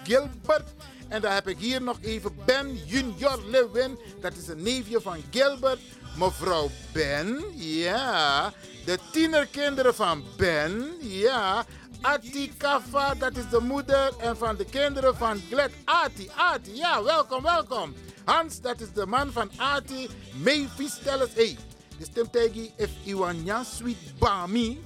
Gilbert. 0.04 0.70
En 1.08 1.22
dan 1.22 1.32
heb 1.32 1.48
ik 1.48 1.58
hier 1.58 1.82
nog 1.82 1.98
even 2.02 2.36
Ben 2.46 2.80
Junior 2.86 3.44
Lewin. 3.50 4.00
Dat 4.20 4.34
is 4.36 4.48
een 4.48 4.62
neefje 4.62 5.02
van 5.02 5.24
Gilbert. 5.32 5.80
Mevrouw 6.18 6.70
Ben, 6.94 7.44
ja. 7.56 8.54
De 8.86 8.98
tienerkinderen 9.12 9.96
van 9.96 10.24
Ben, 10.38 10.92
ja. 11.00 11.66
Ati 12.02 12.54
Kafa, 12.58 13.14
dat 13.14 13.38
is 13.38 13.50
de 13.50 13.60
moeder. 13.60 14.12
En 14.18 14.38
van 14.38 14.56
de 14.56 14.66
kinderen 14.66 15.16
van 15.16 15.42
Gled. 15.50 15.72
Ati, 15.86 16.30
Ati, 16.36 16.76
ja, 16.76 17.04
welkom, 17.04 17.44
welkom. 17.44 17.94
Hans, 18.26 18.62
dat 18.62 18.82
is 18.82 18.92
de 18.94 19.06
man 19.06 19.32
van 19.32 19.52
Ati. 19.58 20.10
Mavis, 20.44 21.00
tell 21.04 21.22
us, 21.22 21.34
hey. 21.34 21.58
De 22.02 22.08
stem 22.08 22.30
tegen 22.30 22.70
if 22.78 22.90
Iwan 23.04 23.66
sweet 23.66 23.98
bami. 24.20 24.80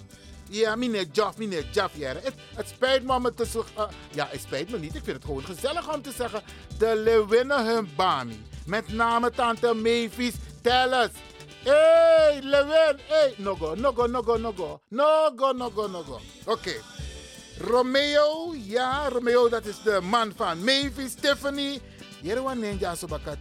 Ja, 0.50 0.76
meneer 0.76 1.08
Jaff, 1.12 1.38
meneer 1.38 1.66
Jaff. 1.72 1.98
Ja. 1.98 2.08
Het, 2.08 2.34
het 2.56 2.68
spijt 2.68 3.04
me 3.04 3.14
om 3.14 3.26
het 3.26 3.38
te 3.38 3.46
zeggen. 3.46 3.72
Uh, 3.78 3.86
ja, 4.12 4.28
het 4.32 4.42
spijt 4.42 4.70
me 4.70 4.80
niet. 4.80 4.96
Ik 4.96 5.04
vind 5.04 5.16
het 5.16 5.26
gewoon 5.26 5.44
gezellig 5.44 5.94
om 5.94 6.02
te 6.02 6.12
zeggen. 6.12 6.42
De 6.78 6.96
Lewinnen 6.96 7.66
hun 7.66 7.90
bami. 7.96 8.46
Met 8.66 8.94
name 8.94 9.32
tante 9.32 9.74
Mavis. 9.74 10.34
Tell 10.62 10.94
us. 10.94 11.10
Hey, 11.64 12.40
Lewin. 12.42 13.00
Hey, 13.08 13.34
no 13.38 13.56
go, 13.56 13.76
no 13.76 13.92
go, 13.92 14.08
no 14.08 14.22
go, 14.22 14.38
no 14.38 14.54
go. 14.54 14.82
No 14.90 15.32
go, 15.36 15.52
no 15.52 15.70
go, 15.70 15.88
no 15.88 16.04
go. 16.04 16.20
Oké. 16.46 16.52
Okay. 16.52 16.82
Romeo, 17.58 18.54
ja, 18.66 19.10
Romeo, 19.10 19.50
dat 19.50 19.66
is 19.66 19.82
de 19.84 20.02
man 20.02 20.34
van 20.36 20.64
Mavis, 20.64 21.14
Tiffany. 21.14 21.80
Jerwan 22.22 22.60
Ninja 22.60 22.96
Sobaka, 22.96 23.36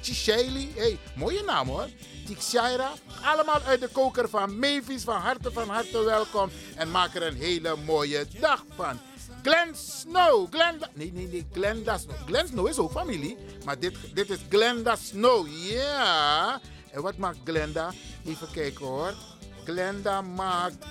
Tishayli. 0.00 0.72
Hey, 0.74 0.98
mooie 1.16 1.42
naam 1.42 1.68
hoor. 1.68 1.88
Tikshaira. 2.26 2.90
Allemaal 3.22 3.60
uit 3.66 3.80
de 3.80 3.88
koker 3.88 4.28
van 4.28 4.58
Mavis. 4.58 5.02
Van 5.02 5.20
harte, 5.20 5.52
van 5.52 5.68
harte 5.68 6.02
welkom. 6.04 6.50
En 6.76 6.90
maak 6.90 7.14
er 7.14 7.22
een 7.22 7.36
hele 7.36 7.76
mooie 7.76 8.26
dag 8.40 8.64
van. 8.76 9.00
Glenn 9.42 9.74
Snow. 9.74 10.46
Glenda, 10.50 10.88
nee, 10.94 11.12
nee, 11.12 11.28
nee. 11.28 11.46
Glenda 11.52 11.98
Snow. 11.98 12.16
Glenn 12.26 12.48
Snow 12.48 12.68
is 12.68 12.78
ook 12.78 12.90
familie. 12.90 13.36
Maar 13.64 13.78
dit, 13.78 13.96
dit 14.14 14.30
is 14.30 14.38
Glenda 14.48 14.96
Snow. 14.96 15.46
Ja. 15.46 15.74
Yeah. 15.74 16.56
En 16.90 17.02
wat 17.02 17.16
maakt 17.16 17.38
Glenda? 17.44 17.92
Even 18.26 18.50
kijken 18.50 18.86
hoor. 18.86 19.14
Glenda 19.64 20.20
maakt 20.22 20.84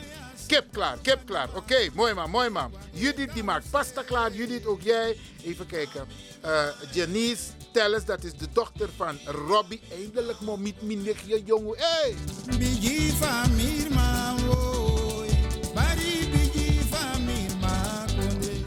Kip 0.48 0.72
klaar, 0.72 0.98
kip 1.02 1.26
klaar. 1.26 1.50
Oké, 1.56 1.90
mooi 1.94 2.14
man, 2.14 2.30
mooi 2.30 2.50
man. 2.50 2.72
Judith 2.92 3.34
die 3.34 3.44
maakt 3.44 3.70
pasta 3.70 4.04
klaar. 4.04 4.32
Judith, 4.32 4.66
ook 4.66 4.82
jij. 4.82 5.18
Even 5.44 5.66
kijken. 5.66 6.08
Uh, 6.46 6.68
Janice 6.92 7.44
Telles, 7.72 8.06
dat 8.06 8.24
is 8.24 8.34
de 8.34 8.48
dochter 8.54 8.90
van 8.96 9.20
Robbie. 9.26 9.82
Eindelijk, 9.92 10.40
momiet, 10.40 10.82
minigje, 10.82 11.44
jongen. 11.44 11.78
Hey! 11.78 12.16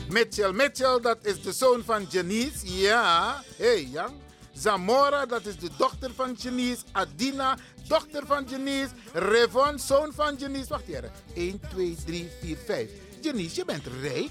Michel, 0.09 0.53
Mitchell, 0.53 0.53
Mitchell, 0.53 1.01
dat 1.01 1.19
is 1.23 1.43
de 1.43 1.53
zoon 1.53 1.83
van 1.85 2.07
Janice. 2.11 2.79
Ja, 2.81 3.43
hey, 3.57 3.85
Jan. 3.85 4.21
Zamora, 4.53 5.27
dat 5.27 5.47
is 5.47 5.57
de 5.57 5.71
dochter 5.77 6.11
van 6.15 6.37
Janice. 6.39 6.83
Adina, 6.93 7.59
dochter 7.91 8.27
van 8.27 8.45
Janice. 8.45 8.91
Revon, 9.13 9.79
zoon 9.79 10.13
van 10.13 10.37
Janice. 10.37 10.69
Wacht 10.69 10.89
even. 10.89 11.13
1, 11.35 11.61
2, 11.71 11.97
3, 12.07 12.31
4, 12.41 12.57
5. 12.57 12.91
Janice, 13.21 13.57
je 13.57 13.65
bent 13.65 13.87
rijk. 14.01 14.31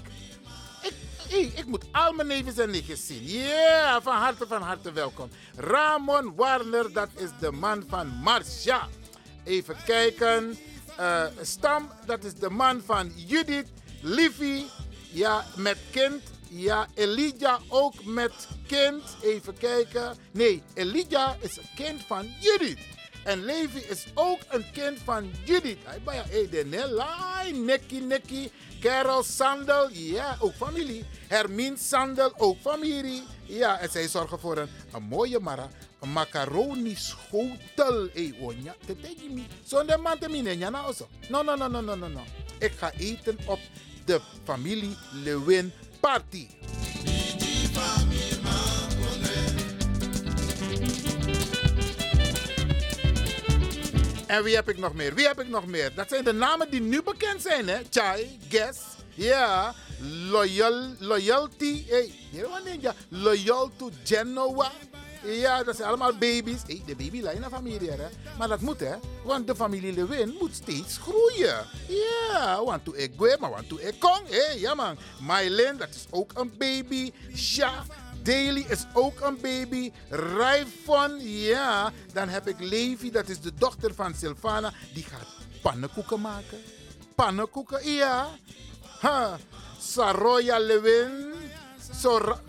Ik, 1.28 1.58
ik 1.58 1.66
moet 1.66 1.84
al 1.92 2.12
mijn 2.12 2.28
neven 2.28 2.62
en 2.62 2.70
nichtjes 2.70 3.06
zien. 3.06 3.22
Ja, 3.22 3.38
yeah, 3.38 4.02
van 4.02 4.16
harte, 4.16 4.46
van 4.46 4.62
harte 4.62 4.92
welkom. 4.92 5.30
Ramon 5.56 6.34
Warner, 6.36 6.92
dat 6.92 7.08
is 7.16 7.28
de 7.40 7.52
man 7.52 7.84
van 7.88 8.06
Marcia. 8.08 8.88
Even 9.44 9.76
kijken. 9.86 10.58
Uh, 11.00 11.24
Stam, 11.40 11.90
dat 12.06 12.24
is 12.24 12.34
de 12.34 12.50
man 12.50 12.82
van 12.86 13.12
Judith. 13.16 13.68
Livy, 14.02 14.64
ja, 15.12 15.44
met 15.56 15.78
kind. 15.90 16.22
Ja, 16.48 16.86
Elijah 16.94 17.60
ook 17.68 18.04
met 18.04 18.48
kind. 18.66 19.02
Even 19.22 19.58
kijken. 19.58 20.16
Nee, 20.32 20.62
Elijah 20.74 21.34
is 21.40 21.56
een 21.56 21.70
kind 21.74 22.02
van 22.06 22.26
Judith. 22.40 22.78
En 23.24 23.44
Levi 23.44 23.78
is 23.78 24.04
ook 24.14 24.38
een 24.48 24.64
kind 24.72 24.98
van 25.04 25.30
Judith. 25.44 25.78
Hij 25.84 26.00
bij 26.04 26.22
Edenelai, 26.30 27.52
Nekki 27.52 28.00
Nekki, 28.00 28.50
Carol 28.80 29.22
Sandel, 29.22 29.88
ja, 29.90 30.36
ook 30.40 30.54
familie. 30.54 31.04
Hermine 31.26 31.76
Sandel, 31.76 32.32
ook 32.36 32.56
familie. 32.60 33.22
Ja, 33.42 33.78
en 33.78 33.90
zij 33.90 34.08
zorgen 34.08 34.40
voor 34.40 34.58
een, 34.58 34.68
een 34.92 35.02
mooie 35.02 35.38
mara. 35.38 35.68
Een 36.00 36.12
macaroni 36.12 36.94
schotel. 36.94 38.08
Hey, 38.12 38.34
onya, 38.40 38.74
te 38.86 38.96
tegi 38.96 39.28
mi. 39.28 39.46
Zonder 39.64 40.00
man 40.00 40.18
te 40.18 40.28
mine, 40.28 40.58
ja, 40.58 40.70
nou 40.70 40.94
no, 41.28 41.42
no, 41.42 41.54
no, 41.56 41.80
no, 41.80 41.94
no, 41.94 42.08
no. 42.08 42.22
Ik 42.58 42.72
ga 42.72 42.92
eten 42.92 43.38
op 43.46 43.60
de 44.04 44.20
familie 44.44 44.96
Lewin 45.24 45.72
Party. 46.00 46.46
En 54.30 54.42
wie 54.42 54.54
heb 54.54 54.68
ik 54.68 54.78
nog 54.78 54.94
meer? 54.94 55.14
Wie 55.14 55.26
heb 55.26 55.40
ik 55.40 55.48
nog 55.48 55.66
meer? 55.66 55.94
Dat 55.94 56.08
zijn 56.08 56.24
de 56.24 56.32
namen 56.32 56.70
die 56.70 56.80
nu 56.80 57.02
bekend 57.02 57.42
zijn, 57.42 57.68
hè? 57.68 57.78
Chai, 57.90 58.38
Guess, 58.48 58.80
ja, 59.14 59.74
Loyal, 60.30 60.94
Loyalty, 60.98 61.84
hey, 61.88 62.12
ja, 62.80 62.94
Loyal 63.08 63.70
to 63.76 63.90
Genoa. 64.04 64.70
Ja, 65.24 65.62
dat 65.62 65.76
zijn 65.76 65.88
allemaal 65.88 66.12
baby's. 66.12 66.60
Hey, 66.66 66.82
de 66.86 66.96
baby 66.96 67.20
lijkt 67.20 67.40
naar 67.40 67.50
familie, 67.50 67.90
hè? 67.90 68.08
Maar 68.38 68.48
dat 68.48 68.60
moet, 68.60 68.80
hè? 68.80 68.94
Want 69.24 69.46
de 69.46 69.56
familie 69.56 69.92
Lewin 69.92 70.36
moet 70.40 70.54
steeds 70.54 70.98
groeien. 70.98 71.66
Ja, 71.88 72.64
want 72.64 72.84
to 72.84 72.92
ik 72.94 73.38
maar 73.38 73.50
want 73.50 73.68
to 73.68 73.76
ik 73.76 73.98
kong. 73.98 74.28
Hé, 74.28 74.52
ja 74.56 74.74
man. 74.74 74.98
Mylin, 75.20 75.76
dat 75.76 75.88
is 75.88 76.06
ook 76.10 76.30
een 76.34 76.52
baby. 76.58 77.12
Sha, 77.36 77.84
Daily 78.22 78.64
is 78.68 78.86
ook 78.92 79.20
een 79.20 79.38
baby. 79.40 79.92
Raifon, 80.10 81.20
ja. 81.20 81.92
Dan 82.12 82.28
heb 82.28 82.48
ik 82.48 82.60
Levi, 82.60 83.10
dat 83.10 83.28
is 83.28 83.40
de 83.40 83.54
dochter 83.54 83.94
van 83.94 84.14
Sylvana. 84.14 84.72
Die 84.94 85.04
gaat 85.04 85.26
pannenkoeken 85.62 86.20
maken. 86.20 86.58
Pannenkoeken, 87.14 87.92
ja. 87.92 88.28
Ha. 89.00 89.38
Saroya 89.80 90.58
Lewin. 90.58 91.39
Sor 91.90 92.40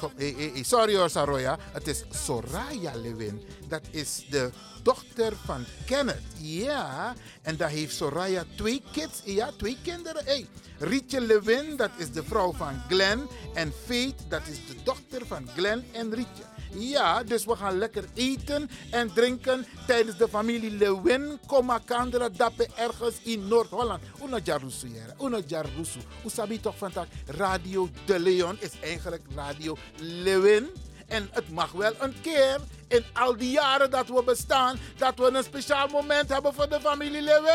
sorry 0.61 0.95
hoor, 0.95 1.09
Saroya. 1.09 1.57
Het 1.71 1.87
is 1.87 2.03
Soraya 2.09 2.95
Lewin. 2.95 3.41
Dat 3.67 3.81
is 3.91 4.25
de 4.29 4.51
dochter 4.83 5.33
van 5.45 5.65
Kenneth. 5.85 6.23
Ja. 6.37 7.13
En 7.41 7.57
daar 7.57 7.69
heeft 7.69 7.95
Soraya 7.95 8.43
twee 8.55 8.83
kids. 8.91 9.21
Ja, 9.25 9.51
twee 9.57 9.77
kinderen. 9.83 10.25
Hey. 10.25 10.47
Rietje 10.79 11.21
Lewin, 11.21 11.75
dat 11.75 11.91
is 11.97 12.11
de 12.11 12.23
vrouw 12.23 12.53
van 12.53 12.81
Glenn. 12.87 13.27
En 13.53 13.73
Faith, 13.85 14.29
dat 14.29 14.41
is 14.47 14.65
de 14.67 14.75
dochter 14.83 15.25
van 15.27 15.47
Glenn 15.55 15.85
en 15.91 16.13
Rietje. 16.13 16.43
Ja, 16.73 17.23
dus 17.23 17.45
we 17.45 17.55
gaan 17.55 17.77
lekker 17.77 18.03
eten 18.13 18.69
en 18.89 19.13
drinken 19.13 19.65
tijdens 19.87 20.17
de 20.17 20.27
familie 20.27 20.71
Lewin. 20.71 21.39
Kom 21.47 21.71
Kandra 21.85 22.29
dappen 22.29 22.67
ergens 22.75 23.15
in 23.23 23.47
Noord-Holland. 23.47 24.01
Una 24.23 24.39
jarusu, 24.43 24.87
jere. 24.87 25.13
Una 25.21 25.39
jarusu. 25.47 25.99
Usabi 26.25 26.59
toch 26.59 26.77
vandaag. 26.77 27.07
Radio 27.25 27.89
De 28.05 28.19
Leon 28.19 28.57
is 28.59 28.71
eigenlijk 28.81 29.23
Radio 29.35 29.77
Lewin. 29.97 30.67
En 31.07 31.29
het 31.31 31.49
mag 31.49 31.71
wel 31.71 31.93
een 31.99 32.13
keer 32.21 32.59
in 32.87 33.03
al 33.13 33.37
die 33.37 33.51
jaren 33.51 33.91
dat 33.91 34.07
we 34.07 34.23
bestaan, 34.25 34.79
dat 34.97 35.17
we 35.17 35.31
een 35.33 35.43
speciaal 35.43 35.87
moment 35.87 36.29
hebben 36.29 36.53
voor 36.53 36.69
de 36.69 36.79
familie 36.81 37.21
Lewin. 37.21 37.51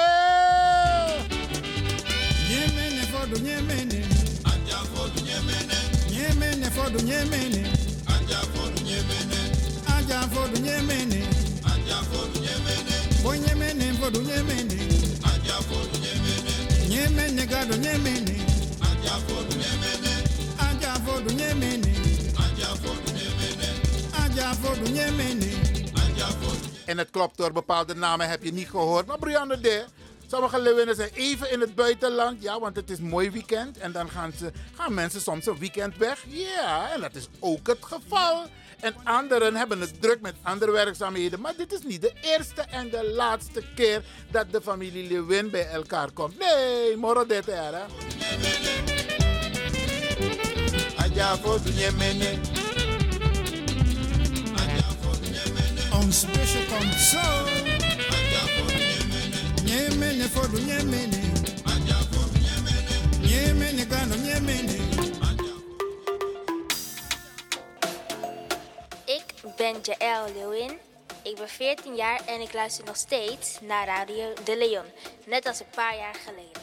Nyemene 2.48 3.02
for 3.02 3.28
du 3.28 3.40
nyemene. 3.40 4.02
Anja 4.42 4.82
du 6.92 7.02
nyemene. 7.02 7.95
En 26.84 26.98
het 26.98 27.10
klopt 27.10 27.36
door 27.36 27.52
bepaalde 27.52 27.94
namen 27.94 28.28
heb 28.28 28.42
je 28.44 28.52
niet 28.52 28.68
gehoord. 28.68 29.06
Maar 29.06 29.18
Brianne 29.18 29.60
de 29.60 29.84
Sommige 30.26 30.60
Leeuwinnen 30.60 30.94
zijn 30.94 31.10
even 31.14 31.52
in 31.52 31.60
het 31.60 31.74
buitenland. 31.74 32.42
Ja, 32.42 32.60
want 32.60 32.76
het 32.76 32.90
is 32.90 32.98
mooi 32.98 33.30
weekend. 33.30 33.78
En 33.78 33.92
dan 33.92 34.10
gaan, 34.10 34.32
ze, 34.38 34.52
gaan 34.74 34.94
mensen 34.94 35.20
soms 35.20 35.46
een 35.46 35.58
weekend 35.58 35.96
weg. 35.96 36.24
Ja, 36.28 36.92
en 36.92 37.00
dat 37.00 37.14
is 37.14 37.28
ook 37.40 37.66
het 37.66 37.84
geval. 37.84 38.46
En 38.80 38.94
anderen 39.04 39.56
hebben 39.56 39.80
het 39.80 40.02
druk 40.02 40.20
met 40.20 40.34
andere 40.42 40.70
werkzaamheden. 40.70 41.40
Maar 41.40 41.56
dit 41.56 41.72
is 41.72 41.82
niet 41.82 42.00
de 42.00 42.12
eerste 42.20 42.62
en 42.62 42.90
de 42.90 43.12
laatste 43.14 43.62
keer 43.74 44.02
dat 44.30 44.52
de 44.52 44.60
familie 44.60 45.08
Lewin 45.08 45.50
bij 45.50 45.68
elkaar 45.68 46.10
komt. 46.10 46.38
Nee, 46.38 46.96
moro 46.96 47.26
dit 47.26 47.48
er, 47.48 47.86
mene. 51.96 52.38
On 55.92 56.12
special 56.12 56.62
console. 56.78 57.75
Nyemene 59.76 60.24
for 60.24 60.50
du 60.50 60.58
nyemene. 60.60 61.20
Nyemene 63.20 63.84
gano 63.84 64.14
nyemene. 64.14 64.76
Ik 69.04 69.24
ben 69.56 69.76
Jaël 69.82 70.32
Lewin. 70.34 70.78
Ik 71.22 71.36
ben 71.36 71.48
14 71.48 71.94
jaar 71.96 72.20
en 72.26 72.40
ik 72.40 72.52
luister 72.52 72.84
nog 72.84 72.96
steeds 72.96 73.58
naar 73.60 73.86
Radio 73.86 74.32
De 74.44 74.56
Leon. 74.56 74.86
Net 75.26 75.46
als 75.46 75.60
een 75.60 75.70
paar 75.74 75.96
jaar 75.96 76.14
geleden. 76.14 76.62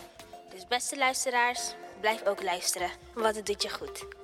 Dus 0.53 0.67
beste 0.67 0.97
luisteraars, 0.97 1.61
blijf 1.99 2.25
ook 2.25 2.43
luisteren, 2.43 2.89
want 3.13 3.35
het 3.35 3.45
doet 3.45 3.61
je 3.61 3.69
goed. 3.69 4.22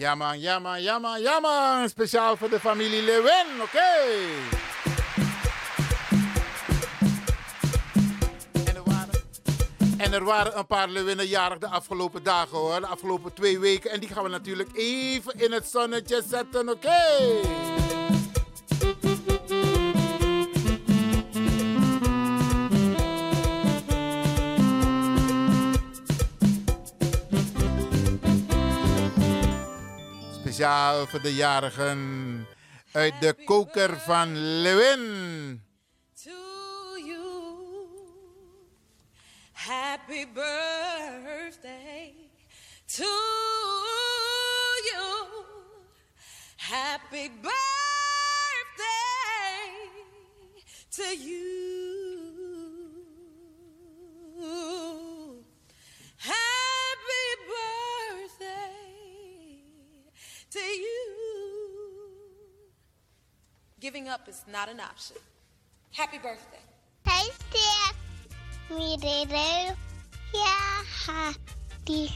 Ja 0.00 0.14
man, 0.14 0.40
ja 0.40 0.58
man, 0.58 0.80
ja 0.82 0.98
man, 0.98 1.20
ja 1.20 1.40
man. 1.40 1.88
Speciaal 1.88 2.36
voor 2.36 2.50
de 2.50 2.60
familie 2.60 3.02
Lewin, 3.02 3.46
oké. 3.62 3.90
En 8.64 8.76
er 8.76 8.82
waren- 8.84 9.20
En 9.98 10.12
waren 10.24 10.58
een 10.58 10.66
paar 10.66 10.88
Lewinnen 10.88 11.26
jarig 11.26 11.58
de 11.58 11.66
afgelopen 11.68 12.22
dagen 12.22 12.56
hoor. 12.58 12.80
De 12.80 12.86
afgelopen 12.86 13.32
twee 13.34 13.58
weken. 13.58 13.90
En 13.90 14.00
die 14.00 14.08
gaan 14.08 14.22
we 14.22 14.28
natuurlijk 14.28 14.68
even 14.74 15.32
in 15.40 15.52
het 15.52 15.66
zonnetje 15.68 16.22
zetten, 16.28 16.68
oké. 16.68 17.02
Speciaal 30.60 31.06
voor 31.06 31.20
de 31.20 31.34
jarigen 31.34 32.46
uit 32.92 33.20
de 33.20 33.34
koker 33.44 34.00
van 34.00 34.36
Lewin. 34.36 35.62
to 36.24 36.30
you. 37.06 37.88
Happy 39.52 40.26
birthday 40.34 42.14
to 42.86 43.04
you. 44.90 45.26
Happy 46.56 47.30
birthday 47.40 47.60
to 50.90 51.02
you. 51.02 51.70
to 60.50 60.58
you. 60.58 61.06
Giving 63.80 64.08
up 64.08 64.28
is 64.28 64.44
not 64.50 64.68
an 64.68 64.80
option. 64.80 65.16
Happy 65.92 66.18
birthday. 66.18 66.58
Thanks, 67.04 67.38
dear. 67.50 68.76
Me, 68.76 68.96
Dado. 68.96 69.76
Yeah, 70.34 70.82
happy. 71.06 72.12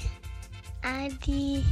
Adi. 0.85 1.65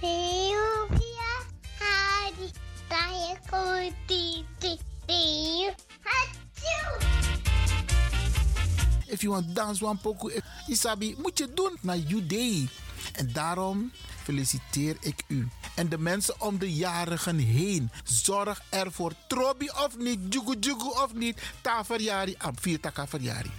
Deo, 0.00 0.88
yeah, 0.90 1.42
Adi. 1.80 2.52
Diaco, 2.88 3.92
Dee, 4.06 4.44
If 9.08 9.22
you 9.22 9.30
want 9.32 9.54
dance 9.54 9.82
one 9.82 9.98
poco, 9.98 10.28
eh, 10.28 10.40
Isabi, 10.68 11.14
moet 11.18 11.38
je 11.38 11.52
doen 11.54 11.76
naar 11.80 11.96
you 11.96 12.26
day. 12.26 12.68
En 13.12 13.32
daarom 13.32 13.92
feliciteer 14.22 14.96
ik 15.00 15.22
u. 15.28 15.48
En 15.74 15.88
de 15.88 15.98
mensen 15.98 16.40
om 16.40 16.58
de 16.58 16.72
jarigen 16.72 17.38
heen. 17.38 17.90
Zorg 18.04 18.62
ervoor. 18.68 19.12
Trobi 19.26 19.68
of 19.68 19.98
niet, 19.98 20.18
jugu 20.28 20.56
jugu 20.60 20.88
of 20.88 21.14
niet. 21.14 21.42
Ta 21.60 21.84
verjari, 21.84 22.34
am 22.38 22.54
vier 22.60 22.80
taka 22.80 23.06
verjari. 23.06 23.50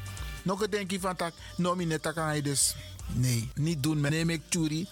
Nog 0.43 0.61
een 0.61 0.69
denkje 0.69 0.99
van 0.99 1.15
tak, 1.15 1.33
nomine 1.57 1.99
taka 1.99 2.41
dus. 2.41 2.75
Nee, 3.07 3.49
niet 3.55 3.83
doen. 3.83 4.01
Neem 4.01 4.29
ik 4.29 4.41
churi. 4.49 4.87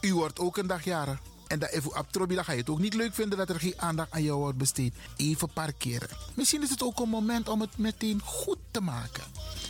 U 0.00 0.14
wordt 0.14 0.38
ook 0.38 0.56
een 0.56 0.66
dag 0.66 0.84
jarig. 0.84 1.18
En 1.54 1.60
dat 1.60 1.70
even 1.70 1.98
op 1.98 2.06
Trobi, 2.10 2.34
dan 2.34 2.44
ga 2.44 2.52
je 2.52 2.58
het 2.58 2.70
ook 2.70 2.78
niet 2.78 2.94
leuk 2.94 3.14
vinden 3.14 3.38
dat 3.38 3.48
er 3.48 3.60
geen 3.60 3.74
aandacht 3.76 4.10
aan 4.10 4.22
jou 4.22 4.38
wordt 4.38 4.58
besteed. 4.58 4.94
Even 5.16 5.48
parkeren. 5.48 6.08
Misschien 6.34 6.62
is 6.62 6.70
het 6.70 6.82
ook 6.82 7.00
een 7.00 7.08
moment 7.08 7.48
om 7.48 7.60
het 7.60 7.78
meteen 7.78 8.20
goed 8.24 8.58
te 8.70 8.80
maken. 8.80 9.22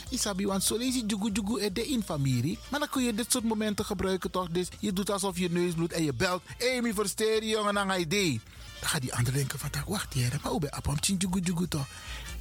Isabi, 0.09 0.45
want 0.45 0.63
zo 0.63 0.77
lees 0.77 0.95
je 0.95 1.05
jugu 1.05 1.71
de 1.71 1.87
in 1.87 2.03
familie. 2.03 2.59
Maar 2.69 2.79
dan 2.79 2.89
kun 2.89 3.03
je 3.03 3.13
dit 3.13 3.31
soort 3.31 3.43
momenten 3.43 3.85
gebruiken 3.85 4.31
toch? 4.31 4.49
Dus 4.49 4.67
je 4.79 4.93
doet 4.93 5.09
alsof 5.11 5.37
je 5.37 5.51
neus 5.51 5.73
bloedt 5.73 5.93
en 5.93 6.03
je 6.03 6.13
belt. 6.13 6.41
Mi 6.81 6.93
versteer 6.93 7.43
je 7.43 7.49
jongen 7.49 7.79
aan 7.79 7.99
idee. 7.99 8.41
Dan 8.79 8.89
gaat 8.89 9.01
die 9.01 9.13
ander 9.13 9.33
denken 9.33 9.59
van, 9.59 9.69
"Tak, 9.69 9.87
wacht 9.87 10.13
hier, 10.13 10.39
maar 10.41 10.51
hoe 10.51 10.59
ben 10.59 10.69
je 10.73 10.89
op 10.89 10.97
jugu 11.01 11.39
jugu 11.39 11.67
toch? 11.67 11.87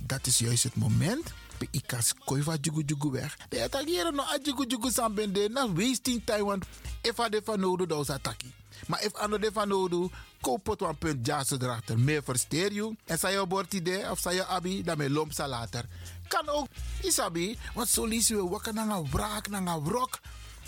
Dat 0.06 0.26
is 0.26 0.38
juist 0.38 0.62
het 0.62 0.76
moment. 0.76 1.32
Pe 1.58 1.68
ikas 1.70 2.12
koi 2.24 2.42
van 2.42 2.58
jugu 2.60 2.82
jugu 2.86 3.10
weg. 3.10 3.36
De 3.48 3.62
attackeren 3.62 4.14
no 4.14 4.22
a 4.22 4.38
jugu 4.42 4.66
jugu 4.66 4.90
sambende. 4.90 5.48
Na 5.48 5.72
wasting 5.72 6.24
time, 6.24 6.44
want 6.44 6.64
if 7.02 7.20
a 7.20 7.28
de 7.28 7.40
van 7.44 7.60
nodig, 7.60 7.86
dan 7.86 8.00
is 8.00 8.10
attackie. 8.10 8.52
Maar 8.86 9.02
if 9.02 9.14
ano 9.14 9.38
de 9.38 9.52
van 9.52 9.68
nodig, 9.68 10.10
koop 10.40 10.80
een 10.80 10.98
punt 10.98 11.26
jas 11.26 11.50
erachter. 11.50 11.98
Meer 11.98 12.22
versteer 12.22 12.72
je. 12.72 12.96
En 13.04 13.18
zei 13.18 13.32
je 13.32 13.64
idee 13.70 14.10
of 14.10 14.18
zei 14.18 14.34
je 14.34 14.46
abi, 14.46 14.82
me 14.96 15.10
lomp 15.10 15.32
sa 15.32 15.48
later. 15.48 15.84
Kan 16.28 16.48
ook, 16.48 16.66
isabi, 17.02 17.58
want 17.74 17.88
zo 17.88 18.04
lees 18.04 18.28
je 18.28 18.48
wakker 18.48 18.74
naar 18.74 18.88
een 18.88 19.10
wraak, 19.10 19.48
naar 19.48 19.66
een 19.66 19.84
wrok. 19.84 20.18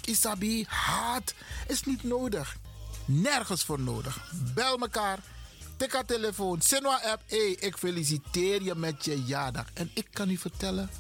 Isabi, 0.05 0.65
haat 0.69 1.35
is 1.69 1.83
niet 1.83 2.03
nodig. 2.03 2.57
Nergens 3.05 3.65
voor 3.65 3.81
nodig. 3.81 4.33
Bel 4.55 4.77
mekaar. 4.77 5.19
Tik 5.77 5.93
haar 5.93 6.05
telefoon. 6.05 6.61
Sinwa 6.61 7.01
app. 7.03 7.23
Hey, 7.27 7.57
ik 7.61 7.77
feliciteer 7.77 8.63
je 8.63 8.75
met 8.75 9.05
je 9.05 9.23
jaardag. 9.23 9.67
En 9.75 9.91
ik 9.95 10.07
kan 10.13 10.31
u 10.31 10.37
vertellen. 10.37 10.91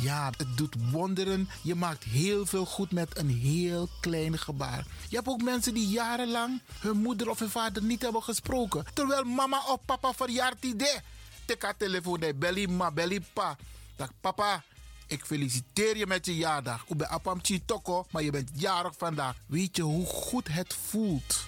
Ja, 0.00 0.32
het 0.36 0.56
doet 0.56 0.74
wonderen. 0.90 1.48
Je 1.62 1.74
maakt 1.74 2.04
heel 2.04 2.46
veel 2.46 2.64
goed 2.64 2.92
met 2.92 3.18
een 3.18 3.28
heel 3.28 3.88
klein 4.00 4.38
gebaar. 4.38 4.86
Je 5.08 5.16
hebt 5.16 5.28
ook 5.28 5.42
mensen 5.42 5.74
die 5.74 5.88
jarenlang 5.88 6.60
hun 6.78 6.96
moeder 6.96 7.30
of 7.30 7.38
hun 7.38 7.50
vader 7.50 7.82
niet 7.82 8.02
hebben 8.02 8.22
gesproken. 8.22 8.84
Terwijl 8.94 9.24
mama 9.24 9.62
of 9.68 9.78
papa 9.84 10.12
verjaart 10.12 10.64
idee. 10.64 11.00
Tik 11.44 11.62
haar 11.62 11.76
telefoon. 11.76 12.20
Belly 12.36 12.66
ma, 12.66 12.90
belly 12.90 13.20
pa. 13.32 13.56
Dag 13.96 14.10
papa. 14.20 14.62
Ik 15.06 15.24
feliciteer 15.24 15.96
je 15.96 16.06
met 16.06 16.26
je 16.26 16.36
jaardag. 16.36 16.84
Ik 16.88 16.96
ben 16.96 17.08
Apam 17.08 17.40
Toko, 17.66 18.06
maar 18.10 18.22
je 18.22 18.30
bent 18.30 18.50
jarig 18.54 18.94
vandaag. 18.96 19.36
Weet 19.46 19.76
je 19.76 19.82
hoe 19.82 20.06
goed 20.06 20.48
het 20.48 20.74
voelt? 20.74 21.44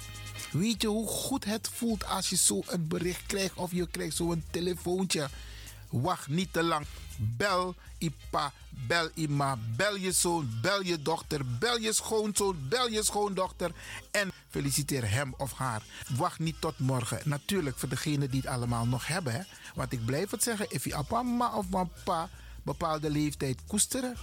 Weet 0.58 0.82
je 0.82 0.88
hoe 0.88 1.06
goed 1.08 1.44
het 1.44 1.68
voelt 1.72 2.06
als 2.06 2.28
je 2.28 2.36
zo 2.36 2.62
een 2.66 2.88
bericht 2.88 3.26
krijgt 3.26 3.54
of 3.54 3.72
je 3.72 3.86
krijgt 3.86 4.16
zo'n 4.16 4.44
telefoontje? 4.50 5.28
Wacht 5.88 6.28
niet 6.28 6.52
te 6.52 6.62
lang. 6.62 6.86
Bel 7.18 7.74
Ipa, 7.98 8.52
bel 8.68 9.10
Ima, 9.14 9.58
bel 9.76 9.96
je 9.96 10.12
zoon, 10.12 10.50
bel 10.62 10.82
je 10.82 11.02
dochter, 11.02 11.40
bel 11.58 11.78
je 11.78 11.92
schoonzoon, 11.92 12.68
bel 12.68 12.88
je 12.88 13.02
schoondochter 13.02 13.70
en 14.10 14.32
feliciteer 14.48 15.10
hem 15.10 15.34
of 15.36 15.52
haar. 15.52 15.82
Wacht 16.16 16.38
niet 16.38 16.60
tot 16.60 16.78
morgen. 16.78 17.20
Natuurlijk 17.24 17.78
voor 17.78 17.88
degenen 17.88 18.30
die 18.30 18.40
het 18.40 18.50
allemaal 18.50 18.86
nog 18.86 19.06
hebben. 19.06 19.32
Hè? 19.32 19.40
Want 19.74 19.92
ik 19.92 20.04
blijf 20.04 20.30
het 20.30 20.42
zeggen, 20.42 20.66
if 20.70 20.84
je 20.84 20.90
papa 20.90 21.22
ma 21.22 21.56
of 21.56 21.68
papa 21.68 22.28
bepaalde 22.62 23.10
leeftijd 23.10 23.58
koesteren. 23.66 24.16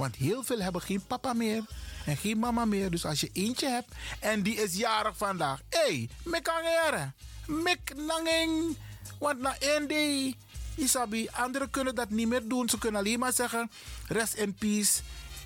Want 0.00 0.16
heel 0.16 0.42
veel 0.42 0.60
hebben 0.60 0.82
geen 0.82 1.02
papa 1.06 1.32
meer 1.32 1.62
en 2.06 2.16
geen 2.16 2.38
mama 2.38 2.64
meer. 2.64 2.90
Dus 2.90 3.04
als 3.04 3.20
je 3.20 3.30
eentje 3.32 3.68
hebt 3.68 3.94
en 4.20 4.42
die 4.42 4.54
is 4.54 4.74
jarig 4.74 5.16
vandaag. 5.16 5.60
Hé, 5.68 5.78
hey, 5.78 6.08
mek 6.22 6.48
angere. 6.48 7.12
Mek 7.46 7.92
nanging. 7.96 8.76
Want 9.18 9.40
na 9.40 9.56
één 9.58 9.88
day, 9.88 10.34
Isabi, 10.74 11.28
anderen 11.30 11.70
kunnen 11.70 11.94
dat 11.94 12.10
niet 12.10 12.28
meer 12.28 12.48
doen. 12.48 12.68
Ze 12.68 12.78
kunnen 12.78 13.00
alleen 13.00 13.18
maar 13.18 13.32
zeggen, 13.32 13.70
rest 14.08 14.34
in 14.34 14.54
peace. 14.54 15.02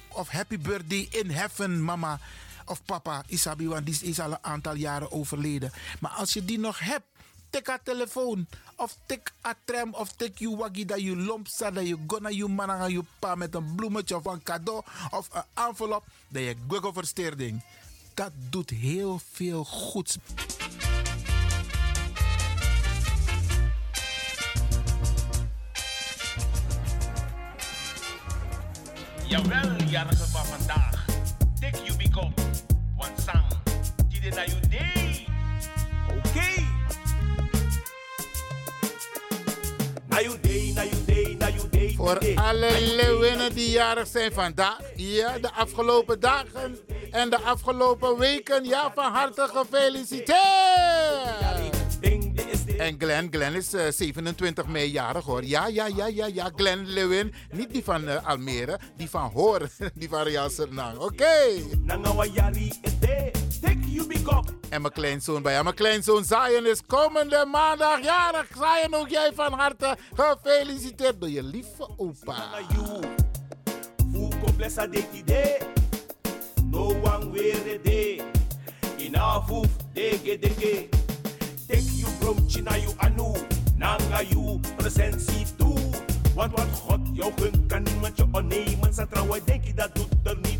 Of 0.08 0.28
happy 0.28 0.58
birthday 0.58 1.08
in 1.10 1.30
heaven, 1.30 1.84
mama. 1.84 2.18
Of 2.64 2.84
papa, 2.84 3.22
Isabi, 3.26 3.68
want 3.68 3.86
die 3.86 3.98
is 4.02 4.20
al 4.20 4.30
een 4.30 4.44
aantal 4.44 4.74
jaren 4.74 5.12
overleden. 5.12 5.72
Maar 6.00 6.10
als 6.10 6.32
je 6.32 6.44
die 6.44 6.58
nog 6.58 6.78
hebt, 6.78 7.06
tik 7.54 7.66
haar 7.66 7.82
telefoon. 7.82 8.46
Of 8.76 8.96
tik 9.06 9.32
a 9.46 9.54
tram 9.64 9.94
of 9.94 10.12
tik 10.18 10.38
je 10.38 10.56
waggie 10.56 10.86
dat 10.86 11.00
je 11.00 11.16
lomp 11.16 11.46
staat. 11.46 11.74
Dat 11.74 11.86
je 11.86 11.98
gonna 12.06 12.28
je 12.28 12.46
man 12.46 12.70
aan 12.70 12.92
je 12.92 13.02
pa 13.18 13.34
met 13.34 13.54
een 13.54 13.74
bloemetje 13.74 14.16
of 14.16 14.24
een 14.24 14.42
cadeau. 14.42 14.82
Of 15.10 15.28
een 15.32 15.42
envelop. 15.54 16.04
Dat 16.28 16.42
je 16.42 16.56
google 16.68 16.92
versteerding. 16.92 17.62
Dat 18.14 18.32
doet 18.50 18.70
heel 18.70 19.20
veel 19.32 19.64
goeds. 19.64 20.16
Jawel, 29.26 29.82
jarige 29.82 30.26
van 30.26 30.44
vandaag. 30.44 31.06
Tik 31.60 31.74
je 31.74 31.96
big 31.96 32.16
up. 32.16 32.40
Want 32.96 33.20
sang, 33.20 33.44
tide 34.08 34.30
na 34.30 34.44
you 34.44 34.60
day. 34.68 34.93
Voor 41.96 42.18
alle 42.34 42.70
leeuwinnen 42.96 43.54
die 43.54 43.70
jarig 43.70 44.06
zijn 44.06 44.32
vandaag. 44.32 44.80
Ja, 44.96 45.38
de 45.38 45.52
afgelopen 45.52 46.20
dagen 46.20 46.78
en 47.10 47.30
de 47.30 47.40
afgelopen 47.40 48.18
weken. 48.18 48.64
Ja, 48.64 48.92
van 48.94 49.12
harte 49.12 49.48
gefeliciteerd. 49.52 50.34
En 52.78 52.94
Glenn, 52.98 53.28
Glenn 53.30 53.54
is 53.54 53.72
eh, 53.72 53.90
27 53.90 54.66
mei 54.66 54.90
jarig 54.90 55.24
hoor. 55.24 55.44
Ja, 55.44 55.66
ja, 55.66 55.86
ja, 55.86 56.06
ja, 56.06 56.26
ja. 56.26 56.50
Glenn 56.56 56.86
Lewin. 56.86 57.32
Niet 57.52 57.72
die 57.72 57.84
van 57.84 58.08
eh, 58.08 58.26
Almere, 58.26 58.78
die 58.96 59.10
van 59.10 59.30
Hoor. 59.30 59.68
die 59.94 60.08
van 60.08 60.22
Real. 60.22 60.50
Oké. 60.98 61.32
En 64.74 64.80
mijn 64.82 64.92
kleinzoon 64.92 65.42
bij. 65.42 65.56
En 65.56 65.64
mijn 65.64 65.76
kleinzoon 65.76 66.24
Zion 66.24 66.66
is 66.66 66.80
komende 66.86 67.46
maandag 67.50 68.02
jarig. 68.02 68.46
Zion, 68.54 68.94
ook 68.94 69.08
jij 69.08 69.30
van 69.34 69.52
harte 69.52 69.96
gefeliciteerd 70.14 71.20
door 71.20 71.30
je 71.30 71.42
lieve 71.42 71.88
opa. 71.96 72.34
No 76.70 76.88
one 76.88 77.30
wear 77.30 77.82
day. 77.82 78.22
Ina 78.98 79.42
fuf 79.42 79.68
dege 79.92 80.38
dege. 80.38 80.88
Take 81.66 81.96
you 81.96 82.10
from 82.20 82.48
China 82.48 82.76
you 82.76 82.92
anu. 82.96 83.32
Nanga 83.76 84.22
you 84.22 84.60
presentie 84.76 85.46
toe. 85.56 85.78
Want 86.34 86.52
wat 86.52 86.66
God 86.82 87.00
jou 87.12 87.32
gunt 87.36 87.66
kan 87.66 87.82
niemand 87.82 88.16
je 88.16 88.24
onnemen. 88.32 88.94
Sa 88.94 89.06
trouwen 89.06 89.40
denk 89.44 89.64
je 89.64 89.74
dat 89.74 89.94
doet 89.94 90.08
er 90.22 90.36
niet 90.42 90.53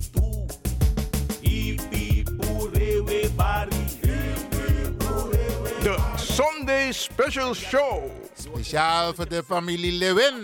Sunday 6.65 6.93
Special 6.93 7.55
Show. 7.55 8.11
Speciaal 8.35 9.15
voor 9.15 9.29
de 9.29 9.43
familie 9.47 9.93
Lewin. 9.93 10.35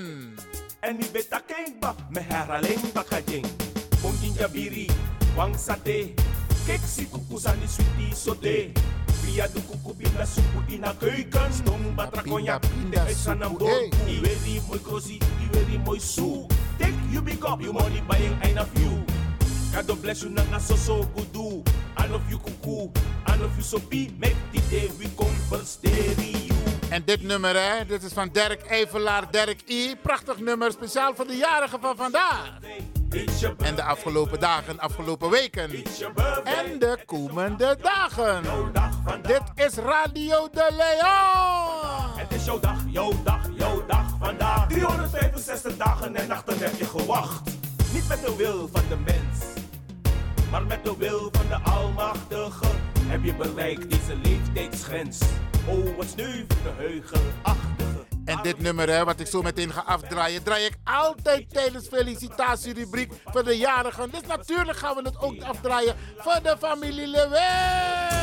En 0.81 0.97
die 0.97 1.11
beta 1.11 1.41
kengba, 1.47 1.95
me 2.11 2.21
herhaling 2.21 2.93
bakading. 2.93 3.47
Kong 4.03 4.15
jinjabiri, 4.21 4.91
wang 5.37 5.57
sate. 5.59 6.15
Kek 6.67 6.81
si 6.87 7.07
kukusani 7.07 7.67
sweetie 7.69 8.15
sote. 8.15 8.73
Via 9.23 9.49
de 9.49 9.61
kuku 9.61 9.95
binda 9.95 10.27
supu 10.27 10.61
ina 10.69 10.95
keuken. 10.95 11.53
Stong 11.53 11.95
batra 11.95 12.23
Pinda, 12.23 12.37
konja, 12.37 12.61
de 12.91 13.01
exana 13.11 13.49
hey. 13.59 13.91
Iweri 14.07 14.61
moi 14.69 14.79
krosi, 14.79 15.19
iweri 15.45 15.79
moi 15.85 16.01
su. 16.01 16.47
Take 16.79 16.95
you 17.13 17.23
big 17.23 17.45
up, 17.45 17.63
you 17.63 17.73
money 17.73 18.03
buying 18.09 18.37
I 18.43 18.61
of 18.61 18.69
you. 18.79 19.20
God 19.75 20.01
bless 20.03 20.23
you 20.23 20.31
nanga 20.31 20.61
so 20.61 20.77
so 20.77 21.05
gudu. 21.15 21.63
I 21.97 22.07
love 22.07 22.29
you 22.29 22.39
I 23.27 23.37
love 23.37 23.55
you 23.57 23.63
so 23.63 23.79
be. 23.89 24.11
Make 24.19 24.37
the 24.53 24.61
day 24.71 24.91
we 24.99 25.07
come 25.17 25.37
first 25.49 25.83
you. 25.83 26.49
En 26.91 27.03
dit 27.05 27.23
nummer, 27.23 27.55
hè, 27.55 27.87
dit 27.87 28.03
is 28.03 28.13
van 28.13 28.29
Dirk 28.33 28.71
Evelaar, 28.71 29.31
Dirk 29.31 29.61
I. 29.67 29.97
Prachtig 30.03 30.39
nummer, 30.39 30.73
speciaal 30.73 31.15
voor 31.15 31.27
de 31.27 31.37
jarigen 31.37 31.81
van 31.81 31.97
vandaag. 31.97 32.59
En 33.59 33.75
de 33.75 33.83
afgelopen 33.83 34.41
dagen, 34.41 34.79
afgelopen 34.79 35.31
weken. 35.31 35.71
En 36.45 36.79
de 36.79 36.99
komende 37.07 37.79
dagen. 37.83 38.43
Dit 39.23 39.43
is 39.67 39.75
Radio 39.75 40.49
de 40.53 40.69
Leon. 40.71 42.19
Het 42.19 42.33
is 42.33 42.41
is 42.41 42.47
jouw 42.47 42.61
dag, 42.61 42.85
jouw 42.87 43.13
dag, 43.25 43.49
jouw 43.57 43.87
dag 43.87 44.05
vandaag. 44.21 44.69
365 44.69 45.77
dagen 45.77 46.17
en 46.17 46.29
nachten 46.29 46.59
heb 46.59 46.79
je 46.79 46.85
gewacht. 46.85 47.51
Niet 47.93 48.09
met 48.09 48.21
de 48.21 48.37
wil 48.37 48.69
van 48.73 48.83
de 48.89 48.97
mens, 48.97 49.50
maar 50.51 50.65
met 50.65 50.85
de 50.85 50.97
wil 50.99 51.29
van 51.33 51.49
de 51.49 51.71
Almachtige. 51.71 52.67
Heb 53.07 53.25
je 53.25 53.35
bereikt 53.35 53.91
deze 53.91 54.17
leeftijdsgrens. 54.23 55.21
Oh, 55.67 55.97
wat 55.97 56.07
sneu 56.09 56.45
voor. 57.05 57.19
En 58.25 58.39
dit 58.43 58.61
nummer, 58.61 58.89
hè, 58.89 59.05
wat 59.05 59.21
ik 59.21 59.27
zo 59.27 59.43
meteen 59.43 59.73
ga 59.73 59.81
afdraaien, 59.81 60.43
draai 60.43 60.65
ik 60.65 60.77
altijd 60.85 61.51
tijdens 61.53 61.89
felicitatierubriek 61.89 63.13
voor 63.25 63.45
de 63.45 63.57
jarigen. 63.57 64.11
Dus 64.11 64.21
natuurlijk 64.27 64.79
gaan 64.79 64.95
we 64.95 65.03
het 65.03 65.21
ook 65.21 65.43
afdraaien 65.43 65.97
voor 66.19 66.39
de 66.43 66.57
familie 66.59 67.07
Lewin. 67.07 68.19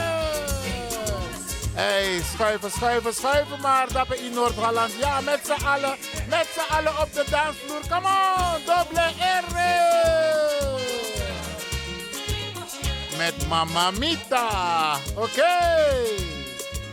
Hey, 1.73 2.21
schuiven, 2.33 2.71
schuiven, 2.71 3.13
schuiven 3.13 3.61
maar, 3.61 3.93
dat 3.93 4.13
in 4.13 4.33
Noord-Holland. 4.33 4.93
Ja, 4.93 5.21
met 5.21 5.39
z'n 5.43 5.65
allen, 5.65 5.95
met 6.29 6.47
z'n 6.53 6.73
allen 6.73 6.99
op 7.01 7.13
de 7.13 7.25
dansvloer. 7.29 7.81
Come 7.89 8.07
on, 8.07 8.59
dubbele 8.65 9.07
R. 9.41 10.16
Met 13.17 13.47
Mamma 13.47 13.91
Mita. 13.91 14.97
Oké. 15.15 15.43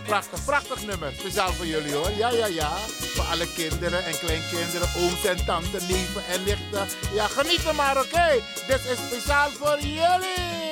Prachtig, 0.06 0.44
prachtig 0.44 0.86
nummer. 0.86 1.12
Speciaal 1.18 1.52
voor 1.52 1.66
jullie 1.66 1.94
hoor. 1.94 2.10
Ja, 2.16 2.30
ja, 2.30 2.46
ja. 2.46 2.70
Voor 2.88 3.24
alle 3.24 3.52
kinderen 3.54 4.04
en 4.04 4.18
kleinkinderen, 4.18 4.88
ooms 4.96 5.24
en 5.24 5.44
tanten, 5.44 5.80
neven 5.88 6.24
en 6.26 6.44
nichten. 6.44 6.88
Ja, 7.14 7.26
geniet 7.28 7.64
er 7.64 7.74
maar, 7.74 7.96
oké? 7.96 8.42
Dit 8.66 8.84
is 8.84 8.98
speciaal 9.08 9.50
voor 9.50 9.80
jullie. 9.80 10.63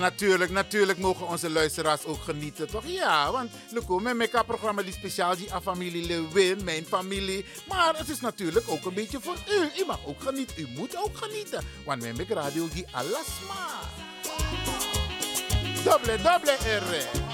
Natuurlijk, 0.00 0.50
natuurlijk 0.50 0.98
mogen 0.98 1.28
onze 1.28 1.50
luisteraars 1.50 2.04
ook 2.04 2.22
genieten, 2.22 2.70
toch? 2.70 2.86
Ja, 2.86 3.32
want 3.32 3.50
met 4.02 4.16
mijn 4.16 4.30
programma 4.46 4.82
die 4.82 4.92
speciaal 4.92 5.36
die 5.36 5.52
aan 5.52 5.62
familie 5.62 6.06
Lewin, 6.06 6.64
mijn 6.64 6.86
familie. 6.86 7.44
Maar 7.68 7.96
het 7.96 8.08
is 8.08 8.20
natuurlijk 8.20 8.68
ook 8.68 8.84
een 8.84 8.94
beetje 8.94 9.20
voor 9.20 9.36
u. 9.48 9.80
U 9.80 9.84
mag 9.86 9.98
ook 10.06 10.22
genieten, 10.22 10.58
u 10.58 10.66
moet 10.76 10.96
ook 10.96 11.16
genieten. 11.16 11.64
Want 11.84 12.02
mijn 12.02 12.26
radio 12.28 12.68
die 12.72 12.86
alasma. 12.90 13.66
Doble, 15.84 16.16
doble 16.16 16.52
R. 16.52 17.28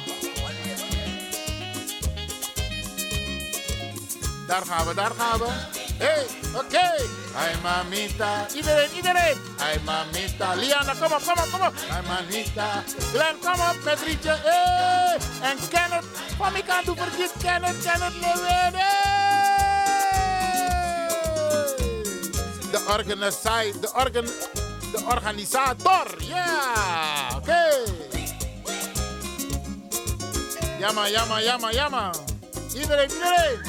Daar 4.47 4.65
gaan 4.67 4.87
we, 4.87 4.95
daar 4.95 5.11
gaan 5.11 5.39
we. 5.39 5.86
Hey, 5.99 6.27
oké. 6.55 6.87
Ay, 7.35 7.55
mamita. 7.63 8.47
Iedereen, 8.55 8.91
iedereen. 8.95 9.37
Ay, 9.59 9.79
mamita. 9.85 10.55
Liana, 10.55 10.95
kom 11.01 11.13
op, 11.13 11.23
kom 11.27 11.39
op, 11.39 11.49
kom 11.51 11.67
op. 11.67 11.75
Ay, 11.91 12.03
mamita. 12.03 12.83
Glenn, 13.13 13.39
kom 13.41 13.61
op 13.61 13.77
met. 13.85 13.99
Hey. 14.25 15.19
En 15.43 15.57
Kenneth. 15.69 16.05
Van 16.37 16.57
ik 16.57 16.69
aan 16.69 16.85
doen 16.85 16.97
vergeet 16.97 17.33
Kenneth, 17.43 17.83
Kenneth 17.83 18.15
Lewin. 18.21 18.75
Hey. 18.75 19.17
De 22.71 22.85
organisatie, 22.89 23.81
de, 23.81 23.93
organ, 23.95 24.25
de 24.93 25.05
organisator. 25.09 26.17
Yeah. 26.19 27.37
oké. 27.37 27.37
Okay. 27.37 28.15
Jamma, 30.79 31.09
jamma, 31.09 31.73
jamma. 31.73 32.11
Iedereen, 32.75 33.11
iedereen. 33.11 33.61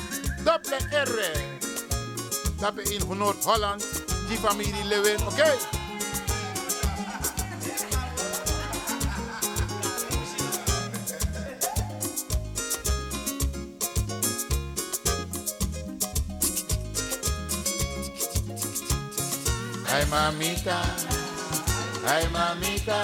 Dubbele 0.44 1.04
R. 1.04 1.57
Dat 2.60 2.78
in 2.78 3.18
Noord-Holland. 3.18 3.86
Die 4.28 4.38
familie. 4.38 5.14
Oké. 5.14 5.24
Okay. 5.26 5.56
Ay 19.98 20.06
mamita, 20.06 20.78
ay 22.06 22.28
mamita, 22.30 23.02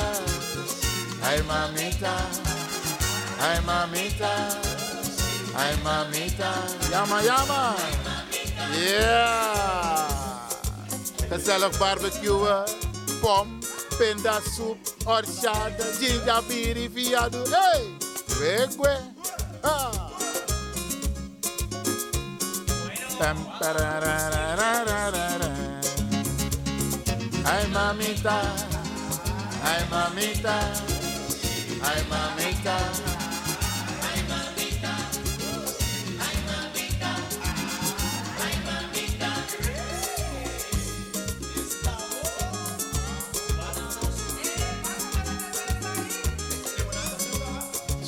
ay 1.26 1.42
mamita, 1.42 2.16
ay 3.42 3.60
mamita, 3.66 4.34
ay 5.58 5.74
mamita, 5.82 6.52
llama, 6.92 7.18
llama. 7.26 8.03
Yeah! 8.74 10.08
Gezellig 11.30 11.78
barbecuen, 11.78 12.42
uh, 12.42 12.66
pom, 13.22 13.60
pindasoep, 13.98 14.78
orchade, 15.06 15.84
gingerbiri, 16.00 16.90
viado. 16.90 17.44
Hey! 17.50 17.98
Wegwe! 18.40 18.98
Ha! 19.64 19.92
Ay 27.46 27.68
mamita, 27.70 28.40
ay 29.64 29.82
mamita, 29.90 30.58
ay 31.84 32.00
mamita. 32.10 33.13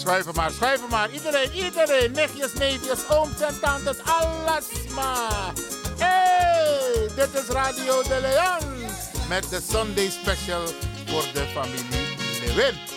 Schuiven 0.06 0.34
maar, 0.36 0.52
schuiven 0.52 0.90
maar. 0.90 1.10
Iedereen, 1.12 1.52
iedereen. 1.52 2.12
Nichtjes, 2.12 2.54
neefjes, 2.54 3.10
ooms 3.10 3.42
en 3.42 3.60
tantes, 3.60 3.98
alles 4.04 4.66
maar. 4.96 5.54
Hey, 5.98 7.10
dit 7.16 7.34
is 7.34 7.48
Radio 7.48 8.04
de 8.04 8.20
Leon. 8.22 8.90
Met 9.30 9.50
de 9.50 9.62
Sunday 9.70 10.10
Special 10.10 10.66
voor 11.06 11.24
de 11.34 11.46
familie 11.54 12.16
Lewin. 12.46 12.95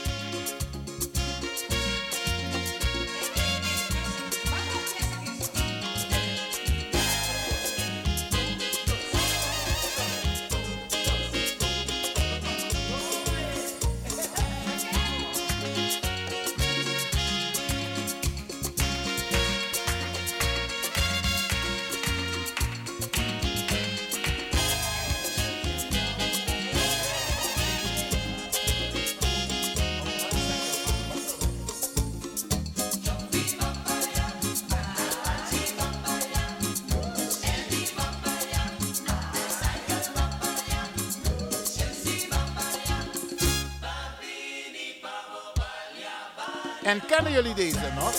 En 47.38 47.44
kennen 47.44 47.56
jullie 47.56 47.72
deze 47.72 47.92
nog? 47.94 48.12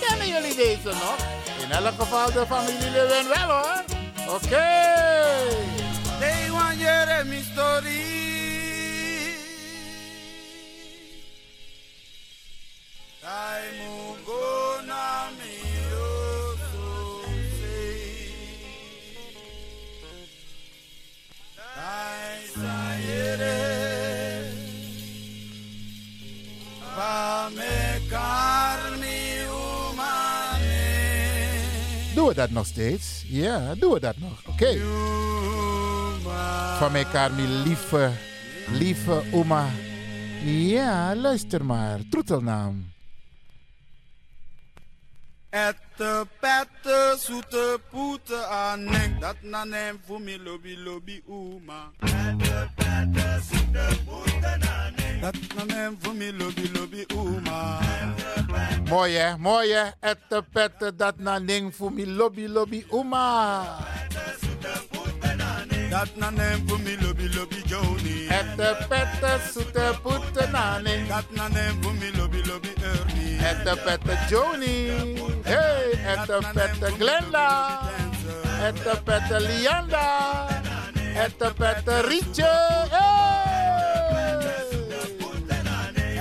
Kennen 0.00 0.28
jullie 0.28 0.56
deze 0.56 0.88
nog? 0.88 1.16
In 1.62 1.70
elk 1.70 1.94
geval 1.98 2.32
de 2.32 2.46
familie 2.46 2.90
Lewin 2.90 3.28
wel 3.28 3.48
hoor. 3.48 3.82
Oké. 4.28 4.44
Okay. 4.44 5.48
They 6.20 6.48
dat 32.38 32.50
nog 32.50 32.66
steeds? 32.66 33.24
Ja, 33.26 33.74
doen 33.74 33.92
we 33.92 34.00
dat 34.00 34.16
nog. 34.16 34.40
Oké. 34.46 34.50
Okay. 34.50 34.78
Van 36.78 36.94
elkaar, 36.94 37.32
mijn 37.32 37.62
lieve, 37.62 38.10
lieve 38.70 39.22
oma. 39.32 39.68
Ja, 40.44 41.16
luister 41.16 41.64
maar. 41.64 41.98
Troetelnaam. 42.10 42.92
Ette, 45.50 46.26
pette, 46.40 47.16
zoete, 47.20 47.80
poete, 47.90 48.44
anek. 48.46 49.20
Dat 49.20 49.36
na 49.40 49.64
nem 49.64 50.00
voor 50.06 50.20
me 50.20 50.42
lobby, 50.42 50.76
lobby, 50.76 51.22
oema. 51.28 51.90
Ette, 52.00 52.68
pette, 52.74 53.40
zoete, 53.50 53.98
poete. 54.04 54.67
Dat 55.20 55.34
na 55.56 55.64
nem 55.64 55.98
voor 56.00 56.14
me 56.14 56.32
lobby, 56.38 56.70
lobby, 56.72 57.04
oema. 57.16 57.78
Mooi 58.88 59.14
hè, 59.14 59.36
mooi 59.36 59.72
hè. 59.72 59.84
Ette 60.00 60.44
pette 60.52 60.94
dat 60.96 61.18
na 61.18 61.40
ding 61.40 61.74
voor 61.76 61.92
mi 61.92 62.06
lobby 62.06 62.46
lobby 62.46 62.84
uma. 62.90 63.64
Dat 65.90 66.08
na 66.16 66.30
nem 66.30 66.68
voor 66.68 66.80
me 66.80 66.96
lobby, 67.00 67.28
lobby, 67.34 67.62
Joni. 67.66 68.26
Ette 68.28 68.76
pette 68.88 69.40
zoete 69.52 69.98
poete 70.02 70.48
nani. 70.52 71.06
Dat 71.08 71.30
na 71.30 71.48
nem 71.48 71.82
voor 71.82 71.94
me 71.94 72.10
lobby, 72.16 72.42
lobby, 72.46 72.72
Ernie. 72.82 73.38
Ette 73.38 73.78
pette 73.84 74.18
Joni. 74.28 74.90
Hey, 75.42 75.90
ette 76.06 76.38
pette 76.52 76.92
Glenda. 76.98 77.80
Ette 78.62 79.00
pette 79.04 79.40
Lianda. 79.40 80.46
Ette 81.14 81.52
pette 81.56 82.00
Rietje. 82.02 82.50
Hey. 82.90 83.17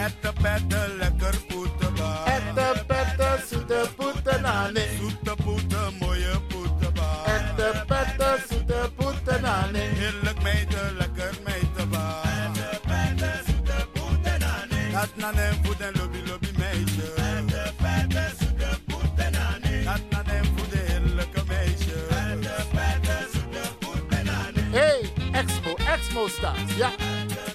Ette, 0.08 0.32
pette, 0.42 0.80
lekker 1.00 1.36
poeteba. 1.48 2.10
Ette 2.26 2.84
pette 2.88 3.44
zoete 3.50 3.90
poete 3.98 4.40
nani. 4.42 4.86
Zoete 5.00 5.34
poete, 5.44 5.82
mooie 6.00 6.40
poeteba. 6.48 7.08
Ette 7.36 7.84
pette 7.88 8.30
zoete 8.48 9.40
nani. 9.42 9.80
Heerlijk 9.80 10.42
meiden, 10.42 10.98
lekker 10.98 11.34
meideba. 11.44 12.22
Dat 14.92 15.10
na 15.16 15.32
nem 15.32 15.54
voor 15.64 15.78
den 15.78 15.94
lobby, 15.96 16.18
lobby 16.30 16.52
meisje. 16.58 17.14
Dat 19.84 20.02
na 20.10 20.22
nem 20.26 20.46
voor 20.56 20.70
de 20.70 20.78
heerlijke 20.78 21.44
meisje. 21.48 22.08
Hey, 24.72 25.12
Expo, 25.32 25.76
Expo 25.76 26.28
staat, 26.28 26.72
ja. 26.78 26.90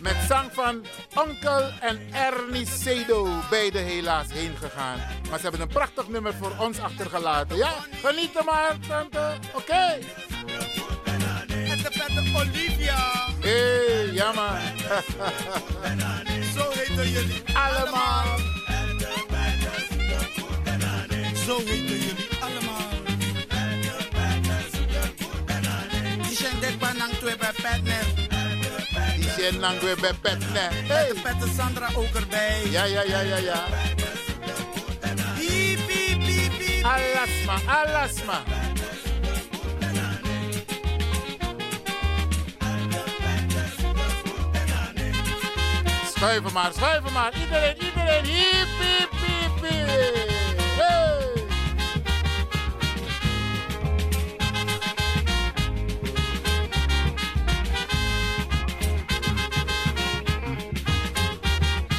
Met 0.00 0.16
zang 0.28 0.50
van 0.52 0.84
Onkel 1.14 1.70
en 1.80 2.00
Ernie 2.12 2.66
Sedo. 2.66 3.28
Beide 3.50 3.78
helaas 3.78 4.26
heen 4.32 4.56
gegaan. 4.56 4.98
Maar 5.30 5.38
ze 5.38 5.42
hebben 5.42 5.60
een 5.60 5.68
prachtig 5.68 6.08
nummer 6.08 6.34
voor 6.34 6.52
ons 6.58 6.78
achtergelaten. 6.78 7.56
Ja, 7.56 7.72
genieten 8.02 8.44
maar, 8.44 8.76
tante. 8.88 9.34
Oké. 9.54 9.98
En 11.48 11.78
de 11.82 11.90
pette 11.90 12.32
Olivia. 12.36 13.28
Hey, 13.40 14.12
ja 14.12 14.32
man. 14.32 14.58
Zo 16.56 16.70
heten 16.70 17.10
jullie 17.10 17.42
Allemaal. 17.54 18.38
Zo 21.46 21.58
heten 21.58 21.98
jullie 21.98 22.28
allemaal. 22.40 22.90
Die 26.22 26.36
zijn 26.36 26.60
dit 26.60 26.78
banang 26.78 27.12
twee 27.12 27.36
bij 27.36 27.52
Lang 29.50 29.80
weer 29.80 29.96
bij 30.00 30.14
Petne. 30.20 30.58
Hey. 30.58 31.12
Hey. 31.22 31.34
De 31.38 31.52
Sandra 31.56 31.88
ook 31.94 32.14
erbij. 32.14 32.62
Ja, 32.70 32.84
ja, 32.84 33.02
ja, 33.02 33.20
ja, 33.20 33.36
ja. 33.36 33.64
Alasma, 36.82 37.54
alasma. 37.66 38.42
Schuiven 46.14 46.52
maar, 46.52 46.72
schuiven 46.72 47.12
maar. 47.12 47.32
Iedereen, 47.40 47.74
iedereen. 47.82 48.24
Hiep, 48.24 48.68
hiep, 48.78 49.10
hiep, 49.10 49.70
hiep. 49.70 50.31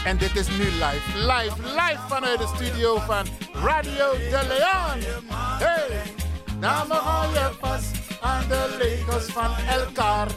En 0.03 0.17
dit 0.17 0.35
is 0.35 0.47
nu 0.47 0.63
live, 0.63 1.17
live, 1.17 1.55
live 1.61 1.99
vanuit 2.07 2.37
de 2.37 2.51
studio 2.55 2.97
van 2.99 3.25
Radio 3.53 4.11
De 4.11 4.45
Leon. 4.47 5.23
Hey, 5.35 6.01
namen 6.59 6.97
hou 6.97 7.33
je 7.33 7.51
vast 7.61 7.95
aan 8.21 8.47
de 8.47 8.75
legels 8.79 9.25
van 9.25 9.55
elkaar. 9.69 10.27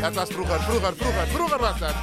Dat 0.00 0.14
was 0.14 0.28
vroeger, 0.28 0.60
vroeger, 0.60 0.96
vroeger, 0.96 1.26
vroeger 1.26 1.58
was 1.58 1.78
dat. 1.78 1.94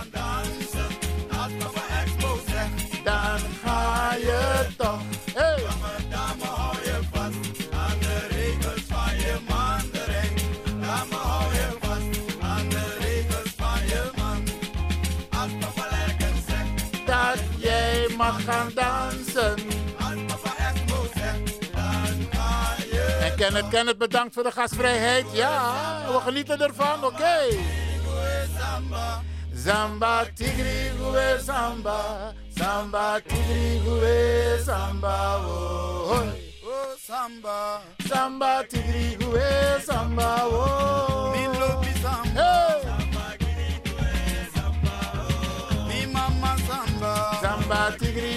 Dan 3.03 3.39
ga 3.63 4.13
je 4.13 4.67
toch. 4.77 5.12
Kenneth, 23.43 23.69
Kenneth, 23.69 23.97
bedankt 23.97 24.33
voor 24.33 24.43
de 24.43 24.51
gastvrijheid. 24.51 25.25
Ja, 25.31 25.75
we 26.07 26.19
genieten 26.19 26.61
ervan, 26.61 27.03
oké. 27.03 27.39
Zamba, 29.53 30.25
tigri, 30.33 30.91
gue, 30.97 31.39
samba. 31.45 32.33
Samba, 32.55 33.19
tigri, 33.27 33.81
gue, 33.83 34.61
samba, 34.65 35.35
oh. 35.35 36.09
hoi. 36.09 36.27
Oh, 36.63 36.95
samba. 37.07 37.81
Samba, 38.07 38.63
tigri, 38.67 39.17
gue, 39.17 39.79
samba, 39.87 40.45
oh. 40.45 41.31
Mi 41.31 41.45
lobi 41.59 41.91
samba. 42.01 42.41
Hey. 42.41 42.81
Mi 45.87 46.11
mama 46.11 46.55
samba. 46.67 47.37
Samba, 47.41 47.95
tigri, 47.97 48.32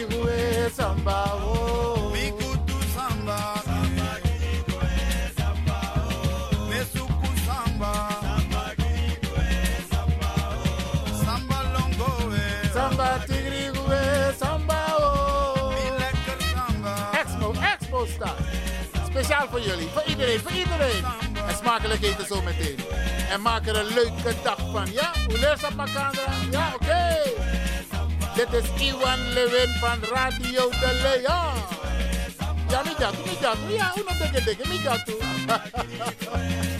voor 19.56 19.64
jullie, 19.64 19.88
voor 19.88 20.04
iedereen, 20.06 20.40
voor 20.40 20.52
iedereen. 20.52 21.04
En 21.48 21.56
smakelijk 21.56 22.02
eten 22.02 22.26
zo 22.26 22.42
meteen. 22.42 22.78
En 23.30 23.40
maak 23.40 23.66
er 23.66 23.76
een 23.76 23.94
leuke 23.94 24.34
dag 24.42 24.58
van, 24.72 24.92
ja? 24.92 25.12
Hoe 25.26 25.38
lees 25.38 25.60
dat? 25.60 25.72
Ja, 26.50 26.72
oké. 26.74 27.22
Dit 28.34 28.52
is 28.52 28.86
Iwan 28.88 29.32
Lewin 29.32 29.74
van 29.80 29.98
Radio 30.12 30.70
De 30.70 31.00
Leon. 31.02 31.54
Ja, 32.68 32.82
mi 32.82 32.90
jatu, 32.98 33.18
mi 33.24 33.36
jatu. 33.40 33.72
Ja, 33.72 33.92
deke 34.18 34.44
deke, 34.44 34.68
mi 34.68 34.82
jatu. 34.82 35.14
Wali 35.46 36.75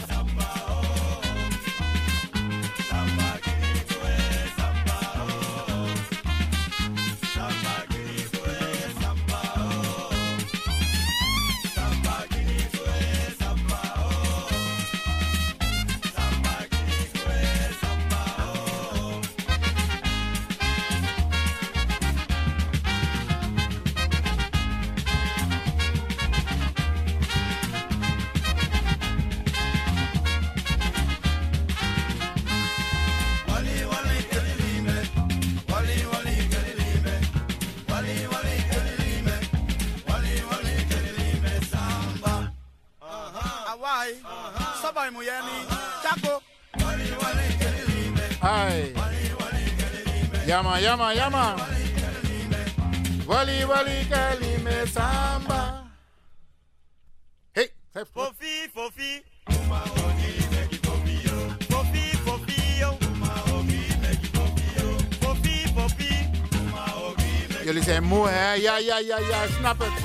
Ja, 69.17 69.47
snap 69.47 69.75
het. 69.79 70.03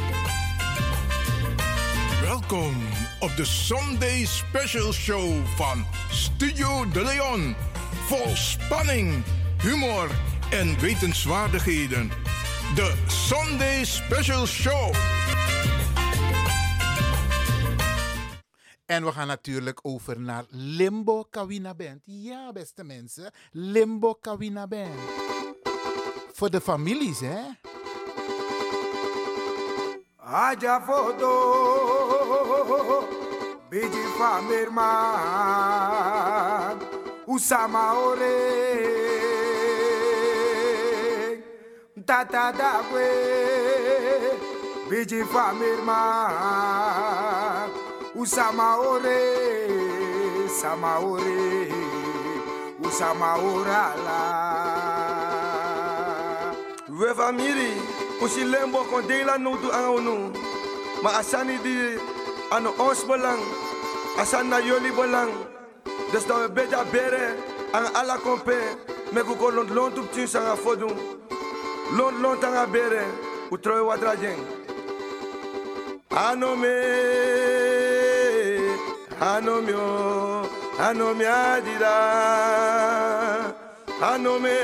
Welkom 2.21 2.75
op 3.21 3.37
de 3.37 3.45
Sunday 3.45 4.25
Special 4.25 4.93
Show 4.93 5.47
van 5.47 5.85
Studio 6.11 6.89
De 6.89 7.03
Leon. 7.03 7.55
Vol 8.07 8.37
spanning, 8.37 9.25
humor 9.63 10.11
en 10.51 10.79
wetenswaardigheden. 10.81 12.09
De 12.75 13.05
Sunday 13.07 13.85
Special 13.85 14.47
Show. 14.47 14.95
En 18.87 19.05
we 19.05 19.13
gaan 19.13 19.27
natuurlijk 19.27 19.79
over 19.83 20.21
naar 20.21 20.45
Limbo 20.49 21.25
Kawina 21.31 21.75
Band. 21.75 22.01
Ja, 22.05 22.53
beste 22.53 22.85
mensen, 22.85 23.31
Limbo 23.51 24.15
Kawina 24.15 24.67
Band. 24.67 25.01
Voor 26.33 26.51
de 26.51 26.61
families, 26.61 27.21
hè? 27.21 27.41
Haja 30.33 30.79
vodo 30.79 31.35
Bidi 33.69 34.05
famerma 34.17 34.91
o 37.27 37.37
ore 38.07 38.39
Tata 42.07 42.51
dawe 42.53 43.11
Bidi 44.89 45.23
famerma 45.25 46.01
Usama 48.17 48.77
ore 48.79 50.49
Sama 50.49 50.99
ore 50.99 51.69
Usama 52.81 53.37
orala 53.37 54.23
vê 56.89 57.33
miri 57.33 58.02
Usi 58.23 58.45
lembo 58.45 58.85
kon 58.87 59.03
dela 59.09 59.37
no 59.37 59.59
anu 59.75 60.31
Ma 61.03 61.19
asani 61.19 61.59
di 61.59 61.99
ano 62.55 62.71
ons 62.79 63.03
belang 63.03 63.43
Asan 64.15 64.47
na 64.47 64.63
yoli 64.63 64.95
belang 64.95 65.33
Dus 66.13 66.23
beja 66.55 66.85
bere 66.87 67.35
Ang 67.75 67.89
ala 67.99 68.19
kompe. 68.23 68.55
Me 69.11 69.23
kuko 69.27 69.51
lont 69.51 69.71
lont 69.75 69.99
up 69.99 70.07
tien 70.13 70.29
sanga 70.29 70.55
fodu 70.55 70.87
bere 72.71 73.05
watra 73.83 74.15
jeng 74.15 74.39
Ano 76.15 76.55
me 76.55 76.77
Ano 79.19 79.61
mio 79.67 80.47
Ano 80.79 81.15
mi 81.15 81.25
adira. 81.27 81.99
Ano 84.01 84.39
me 84.39 84.57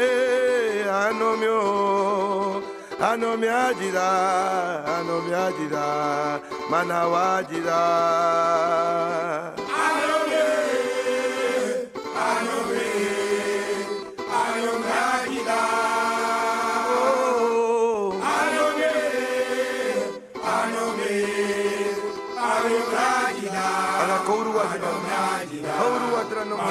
Ano 0.86 1.36
mio 1.36 2.67
Ano 3.00 3.36
mi 3.36 3.46
adira 3.46 4.82
Ano 4.98 5.22
mi 5.22 5.32
adira 5.32 6.40
Mana 6.68 7.06
wajira. 7.06 7.78
Ano 9.54 10.16
me 10.26 10.42
Ano 12.26 12.56
me 12.66 12.86
Ano 14.18 14.72
me 14.82 14.90
agida 15.14 15.60
Ano 18.34 18.64
me 18.78 18.92
Ano 20.42 20.84
me 20.98 21.14
Ano 22.34 22.78
me 22.90 22.98
agida 22.98 23.66
Ana 24.02 24.16
kouru 24.26 24.50
wajira 24.58 24.90
Kouru 25.78 26.06
wajira 26.18 26.42
no 26.50 26.56
mo 26.56 26.66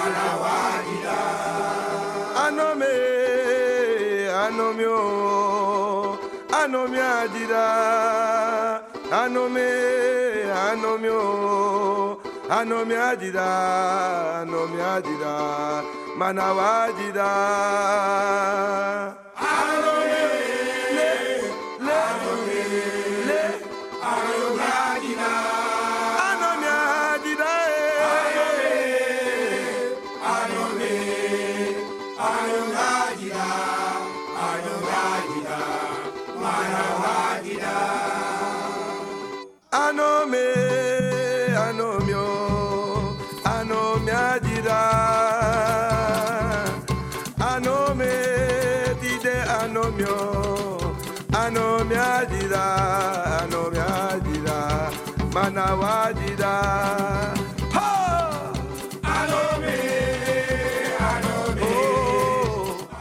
Ano 2.36 2.76
me 2.76 2.92
Ano 4.36 4.74
mio 4.76 4.98
Ano 5.00 5.14
mi 5.24 5.27
adira 7.00 8.82
Ano 9.12 9.50
me 9.50 9.70
Ano 10.52 10.98
mio 10.98 12.20
Ano 12.50 12.86
mi 12.86 12.96
adira 12.96 14.42
Ano 14.42 14.68
mi 14.68 14.82
adira 14.82 15.84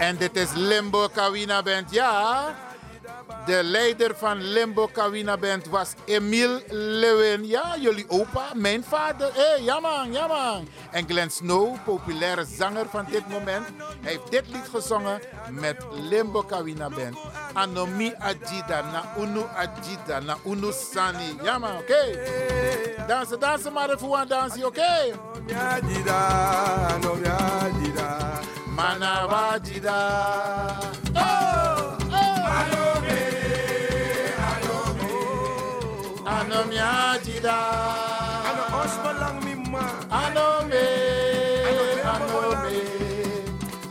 En 0.07 0.17
dit 0.17 0.37
is 0.37 0.53
Limbo 0.55 1.09
Kawina 1.09 1.63
Band, 1.63 1.91
ja. 1.91 2.55
De 3.47 3.63
leider 3.63 4.17
van 4.17 4.43
Limbo 4.43 4.87
Kawina 4.87 5.37
Band 5.37 5.67
was 5.69 5.95
Emile 6.05 6.63
Lewin. 6.69 7.47
Ja, 7.47 7.77
jullie 7.81 8.05
opa, 8.09 8.45
mijn 8.55 8.85
vader. 8.85 9.31
Hé, 9.35 9.43
hey, 9.43 9.63
ja 9.63 9.81
man, 9.81 10.13
ja 10.13 10.27
man. 10.27 10.69
En 10.91 11.07
Glenn 11.07 11.31
Snow, 11.31 11.77
populaire 11.85 12.45
zanger 12.45 12.87
van 12.91 13.07
dit 13.11 13.29
moment. 13.29 13.67
Heeft 14.01 14.31
dit 14.31 14.49
lied 14.49 14.69
gezongen 14.71 15.21
met 15.51 15.77
Limbo 15.91 16.43
Kawina 16.43 16.89
Band. 16.89 17.17
Anomi 17.53 18.15
Adida, 18.19 18.83
na 18.83 19.05
Unu 19.19 19.43
Adida, 19.57 20.21
na 20.21 20.37
Unu 20.45 20.73
Sani. 20.73 21.37
Ja 21.43 21.59
man, 21.59 21.77
oké. 21.77 22.19
Dansen, 23.07 23.41
dansen 23.41 23.73
maar 23.73 23.91
even 23.91 24.15
aan 24.17 24.29
dansen, 24.29 24.67
oké? 24.67 25.13
Mi 25.83 25.95
adira, 28.77 29.97
ano 36.37 36.65
mi 36.69 36.79
adira. 36.79 37.59
Mana 38.17 38.61
Wajida. 39.41 39.97
Ano 40.13 40.49
me 40.69 40.85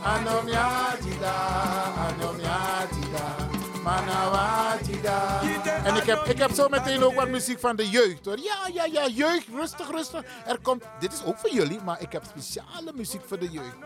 Ano 0.04 0.34
mi 0.46 0.54
Adida. 0.54 1.36
Ano 2.06 2.26
osbalang 2.32 2.68
mimma. 3.82 4.25
Heb, 6.06 6.24
ik 6.24 6.38
heb 6.38 6.50
zo 6.50 6.68
meteen 6.68 7.02
ook 7.02 7.14
wat 7.14 7.28
muziek 7.28 7.60
van 7.60 7.76
de 7.76 7.88
jeugd 7.88 8.24
hoor. 8.24 8.38
Ja, 8.38 8.68
ja, 8.72 8.84
ja, 8.84 9.08
jeugd, 9.08 9.46
rustig, 9.54 9.90
rustig. 9.90 10.22
Er 10.46 10.58
komt, 10.62 10.84
dit 10.98 11.12
is 11.12 11.24
ook 11.24 11.38
voor 11.38 11.50
jullie, 11.50 11.80
maar 11.84 12.00
ik 12.00 12.12
heb 12.12 12.22
speciale 12.24 12.92
muziek 12.94 13.22
voor 13.26 13.38
de 13.38 13.50
jeugd. 13.50 13.76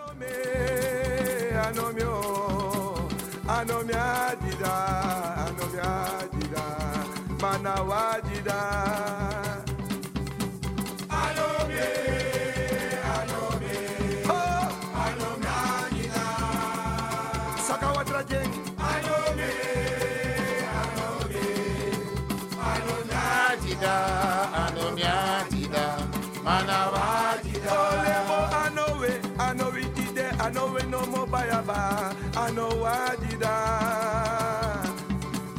Mana 26.44 26.78
Wajida. 26.94 27.70
Olemo 27.70 28.38
ano 28.64 28.84
we, 29.00 29.12
ano 29.38 29.70
we 29.74 29.82
dide, 29.94 30.26
ano 30.40 30.72
we 30.72 30.82
no 30.88 31.00
mo 31.06 31.26
bayaba, 31.26 32.14
ano 32.36 32.68
wajida. 32.82 33.54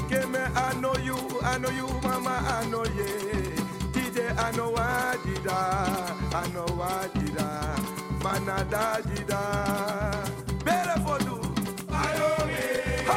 Keme 0.09 0.43
ano 0.55 0.91
you, 1.03 1.17
ano 1.43 1.69
you 1.69 1.87
mama 2.03 2.35
ano 2.59 2.83
ye. 2.97 3.11
Dide 3.93 4.25
ano 4.37 4.71
wajida, 4.75 5.59
ano 6.33 6.65
wajida, 6.79 7.47
mana 8.23 8.57
dajida. 8.71 9.41
Bere 10.65 10.95
fodu. 11.05 11.37
Ano 11.91 12.29
me 12.47 12.63
Oh, 13.07 13.13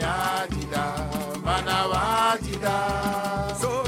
Adida, 0.04 0.84
mana. 1.44 2.38
So 3.60 3.84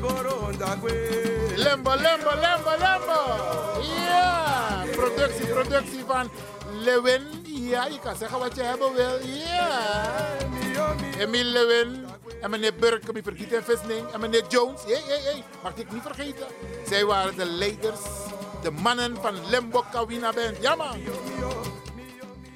goro 0.00 0.52
ndagwe. 0.52 0.92
Lembo, 1.56 1.94
Lembo, 1.94 2.32
Lembo, 2.44 2.72
Lembo. 2.84 3.18
Ja, 3.82 4.84
productie, 4.92 5.46
productie 5.46 6.04
van 6.06 6.30
Lewin. 6.84 7.22
Ja, 7.44 7.86
je 7.86 7.98
kan 7.98 8.16
zeggen 8.16 8.38
wat 8.38 8.56
je 8.56 8.62
hebben 8.62 8.92
wil. 8.94 9.18
Ja. 9.22 9.80
Emil 11.18 11.44
Lewin. 11.44 12.06
En 12.40 12.50
meneer 12.50 12.74
Burke, 12.74 13.06
meneer 13.06 13.22
Vergiet 13.22 13.52
en 13.52 13.64
Visning. 13.64 14.06
En 14.12 14.20
meneer 14.20 14.44
Jones. 14.48 14.82
Hey, 14.84 15.02
hey, 15.06 15.20
hey. 15.22 15.44
Mag 15.62 15.74
ik 15.74 15.92
niet 15.92 16.02
vergeten. 16.02 16.46
Zij 16.86 17.04
waren 17.04 17.36
de 17.36 17.44
leiders. 17.44 18.00
De 18.62 18.70
mannen 18.70 19.16
van 19.16 19.34
Lembo 19.50 19.84
Kawina 19.90 20.32
Band. 20.32 20.56
Ja 20.60 20.74
man. 20.74 20.96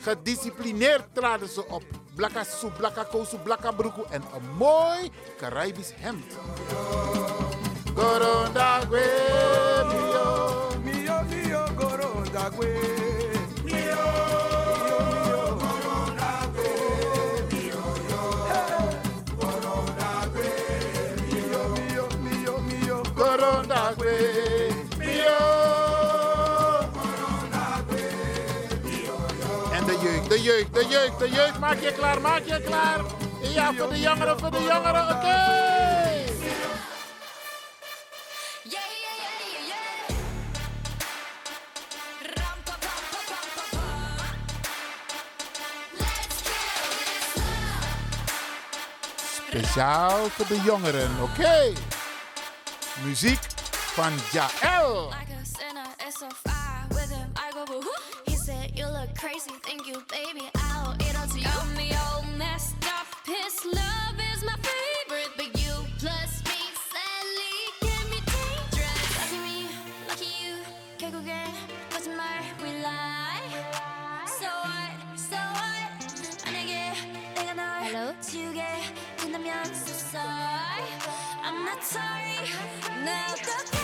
Gedisciplineerd 0.03 1.15
traden 1.15 1.49
ze 1.49 1.67
op. 1.69 1.83
Blakka 2.15 2.45
soep, 2.45 2.77
blakka 2.77 3.05
kosu, 3.05 3.39
blakka 3.39 3.71
broeku 3.71 4.03
en 4.11 4.23
een 4.35 4.57
mooi 4.57 5.11
Caribisch 5.39 5.93
hemd. 5.97 6.25
Mio. 7.95 9.01
Mio, 10.85 11.23
mio, 11.29 11.67
gorondagwe. 11.77 12.81
Mio, 13.65 14.03
de 30.33 30.43
jeugd, 30.43 30.75
de 30.75 30.87
jeugd, 30.89 31.19
de 31.19 31.31
jeugd. 31.31 31.59
Maak 31.59 31.81
je 31.81 31.93
klaar, 31.93 32.21
maak 32.21 32.43
je 32.45 32.61
klaar. 32.61 33.01
Ja, 33.41 33.73
voor 33.75 33.89
de 33.89 34.01
jongeren, 34.01 34.39
voor 34.39 34.51
de 34.51 34.63
jongeren, 34.63 35.09
oké. 35.09 35.61
Speciaal 49.49 50.29
voor 50.29 50.47
de 50.47 50.61
jongeren, 50.65 51.11
oké. 51.23 51.73
Muziek 53.05 53.41
van 53.95 54.13
Jaël. 54.31 55.13
crazy, 59.22 59.52
thank 59.64 59.88
you, 59.88 60.02
baby. 60.10 60.50
I'll 60.56 60.96
eat 61.02 61.16
up 61.20 61.30
to 61.30 61.40
you. 61.40 61.48
I'm 61.48 61.76
the 61.76 61.90
old 62.06 62.38
messed 62.38 62.76
up. 62.86 63.08
His 63.26 63.66
love 63.66 64.16
is 64.34 64.44
my 64.44 64.56
favorite, 64.70 65.32
but 65.38 65.50
you 65.62 65.74
plus 66.00 66.42
me 66.50 66.60
sadly 66.92 67.58
can 67.82 68.06
be 68.10 68.20
dangerous. 68.26 69.10
Lucky 69.20 69.40
me, 69.46 69.68
lucky 70.08 70.30
you. 70.42 70.54
Can't 70.98 71.14
go 71.14 71.22
get 71.22 71.48
what's 71.92 72.08
my 72.08 72.42
we 72.64 72.72
lie. 72.82 73.42
So 74.26 74.48
what, 74.48 75.20
so 75.20 75.38
what? 75.58 76.46
만약에 76.46 76.94
내가 77.36 77.54
널 77.54 77.84
Hello? 77.84 78.14
지우게 78.22 78.64
된다면 79.18 79.66
so 79.66 79.94
sorry. 80.18 80.86
I'm 81.44 81.66
not 81.66 81.84
sorry. 81.84 82.50
나 83.06 83.34
어떡해? 83.34 83.81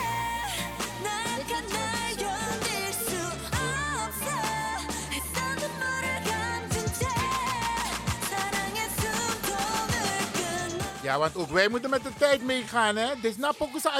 Want 11.19 11.37
ook 11.37 11.51
wij 11.51 11.69
moeten 11.69 11.91
met 11.91 12.03
de 12.03 12.13
tijd 12.19 12.43
meegaan, 12.43 12.97
hè. 12.97 13.15
Dit 13.21 13.31
is 13.31 13.37
nou 13.37 13.55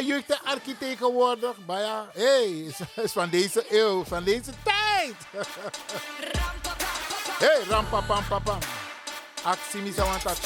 jeugd 0.05 0.31
en 0.31 0.39
archie 0.45 0.79
tegenwoordig. 0.79 1.57
Maar 1.67 1.81
ja, 1.81 2.11
hé, 2.13 2.25
hey, 2.25 2.75
is, 3.05 3.13
van 3.13 3.29
deze 3.29 3.65
eeuw, 3.71 4.05
van 4.05 4.25
deze 4.25 4.51
tijd. 4.63 5.15
Hé, 7.39 7.47
hey, 7.47 7.63
rampapampapam. 7.69 8.59
Actie 9.43 9.81
mi 9.81 9.93
sawantak, 9.93 10.37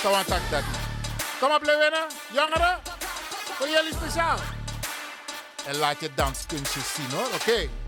sawantak 0.00 0.40
dat. 0.50 0.62
Kom 1.40 1.52
op, 1.52 1.62
Lewena, 1.62 2.06
jongeren. 2.32 2.80
Voor 3.58 3.68
jullie 3.68 3.92
speciaal. 3.94 4.38
En 5.66 5.76
laat 5.76 6.00
je 6.00 6.10
danskunstjes 6.14 6.94
zien, 6.94 7.10
hoor, 7.10 7.28
oké. 7.34 7.81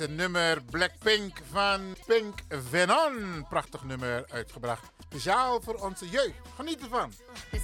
is 0.00 0.06
het 0.06 0.16
nummer 0.16 0.62
Blackpink 0.70 1.38
van 1.52 1.96
Pink 2.06 2.40
Venon. 2.48 3.46
Prachtig 3.48 3.84
nummer 3.84 4.24
uitgebracht. 4.30 4.90
Speciaal 4.98 5.60
voor 5.60 5.74
onze 5.74 6.08
jeugd. 6.08 6.34
Geniet 6.56 6.80
ervan. 6.80 7.12
It 7.50 7.62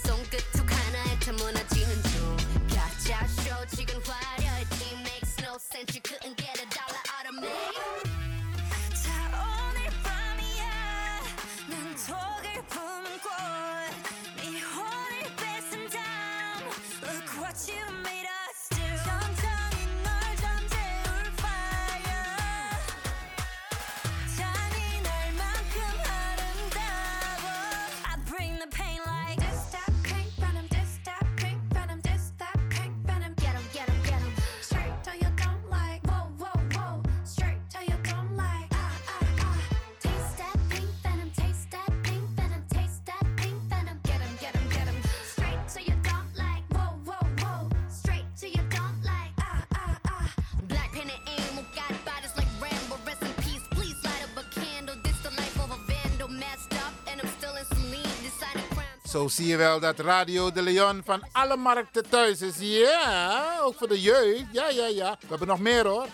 Zo 59.12 59.28
zie 59.28 59.46
je 59.46 59.56
wel 59.56 59.80
dat 59.80 59.98
Radio 59.98 60.52
de 60.52 60.62
Leon 60.62 61.02
van 61.04 61.22
alle 61.32 61.56
markten 61.56 62.08
thuis 62.08 62.40
is. 62.40 62.54
Ja, 62.58 63.58
ook 63.62 63.74
voor 63.78 63.88
de 63.88 64.00
jeugd. 64.00 64.44
Ja, 64.52 64.68
ja, 64.68 64.86
ja. 64.86 65.16
We 65.20 65.26
hebben 65.28 65.48
nog 65.48 65.58
meer 65.58 65.86
hoor. 65.86 66.06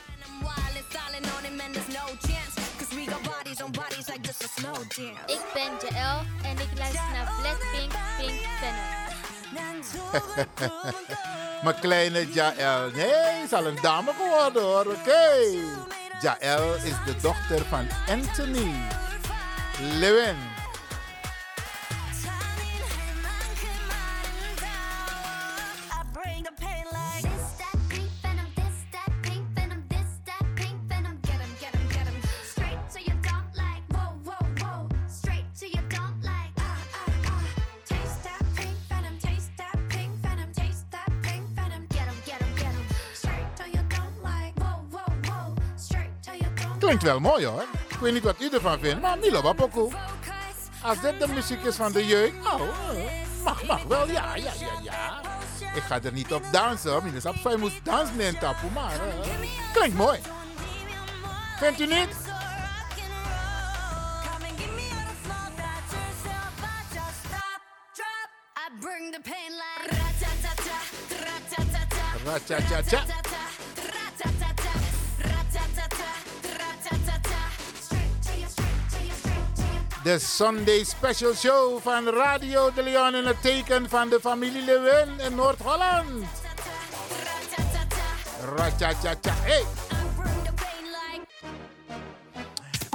Ik 5.27 5.41
ben 5.55 5.73
Jaël 5.89 6.21
en 6.43 6.59
ik 6.59 6.79
luister 6.79 7.11
naar 7.13 7.33
Blackpink 7.41 7.93
Pink 8.19 8.41
Venom. 8.61 8.97
Mijn 11.65 11.81
kleine 11.81 12.33
Jaël. 12.33 12.91
Nee, 12.91 13.43
is 13.45 13.53
al 13.53 13.67
een 13.67 13.79
dame 13.83 14.13
geworden 14.13 14.63
hoor. 14.63 14.87
Oké. 14.87 15.31
Jaël 16.21 16.75
is 16.75 16.95
de 17.05 17.17
dochter 17.23 17.65
van 17.65 17.87
Anthony 18.09 18.75
Lewin. 19.99 20.58
Klinkt 46.89 47.07
wel 47.07 47.21
mooi 47.21 47.47
hoor. 47.47 47.65
Ik 47.89 47.97
weet 47.99 48.13
niet 48.13 48.23
wat 48.23 48.41
u 48.41 48.49
ervan 48.49 48.79
vindt, 48.79 49.01
maar 49.01 49.19
op 49.19 49.43
Wapoku. 49.43 49.89
Als 50.83 51.01
dit 51.01 51.21
de 51.21 51.29
muziek 51.29 51.63
is 51.63 51.77
van 51.77 51.93
de 51.93 52.07
jeugd, 52.07 52.35
oh, 52.35 52.61
eh, 52.61 53.45
mag, 53.45 53.65
mag 53.65 53.83
wel, 53.83 54.09
ja, 54.11 54.37
ja, 54.37 54.53
ja, 54.59 54.81
ja. 54.83 55.21
Ik 55.75 55.83
ga 55.83 56.03
er 56.03 56.13
niet 56.13 56.33
op 56.33 56.43
dansen, 56.53 56.91
hoor. 56.91 57.05
Minus 57.05 57.27
op 57.27 57.57
moet 57.59 57.81
dansen 57.83 58.21
in 58.21 58.39
tapu, 58.39 58.67
maar 58.75 58.93
eh, 58.93 59.39
klinkt 59.73 59.97
mooi. 59.97 60.19
Vindt 61.59 61.81
u 61.81 61.87
niet? 61.87 62.17
De 80.03 80.19
Sunday 80.19 80.85
Special 80.85 81.35
Show 81.35 81.81
van 81.81 82.07
Radio 82.09 82.73
de 82.73 82.83
Leon 82.83 83.15
in 83.15 83.27
het 83.27 83.43
teken 83.43 83.89
van 83.89 84.09
de 84.09 84.21
familie 84.21 84.65
Lewin 84.65 85.21
in 85.21 85.35
Noord-Holland. 85.35 86.27
Hey! 89.29 89.65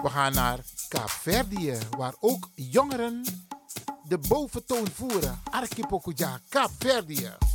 We 0.04 0.10
gaan 0.10 0.34
naar 0.34 0.60
Kaapverdië, 0.88 1.78
waar 1.98 2.14
ook 2.20 2.50
jongeren 2.56 3.24
de 4.04 4.18
boventoon 4.18 4.88
voeren. 4.96 5.42
Arkipokuja, 5.52 6.40
Kaapverdië. 6.50 7.53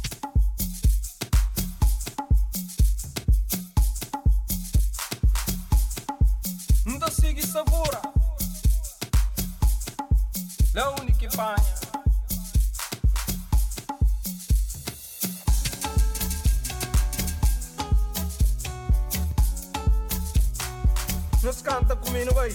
Canta 21.69 21.95
comigo 21.97 22.39
aí. 22.41 22.55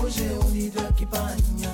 Hoje 0.00 0.24
é 0.24 0.38
unida 0.46 0.92
que 0.92 1.04
banha. 1.04 1.65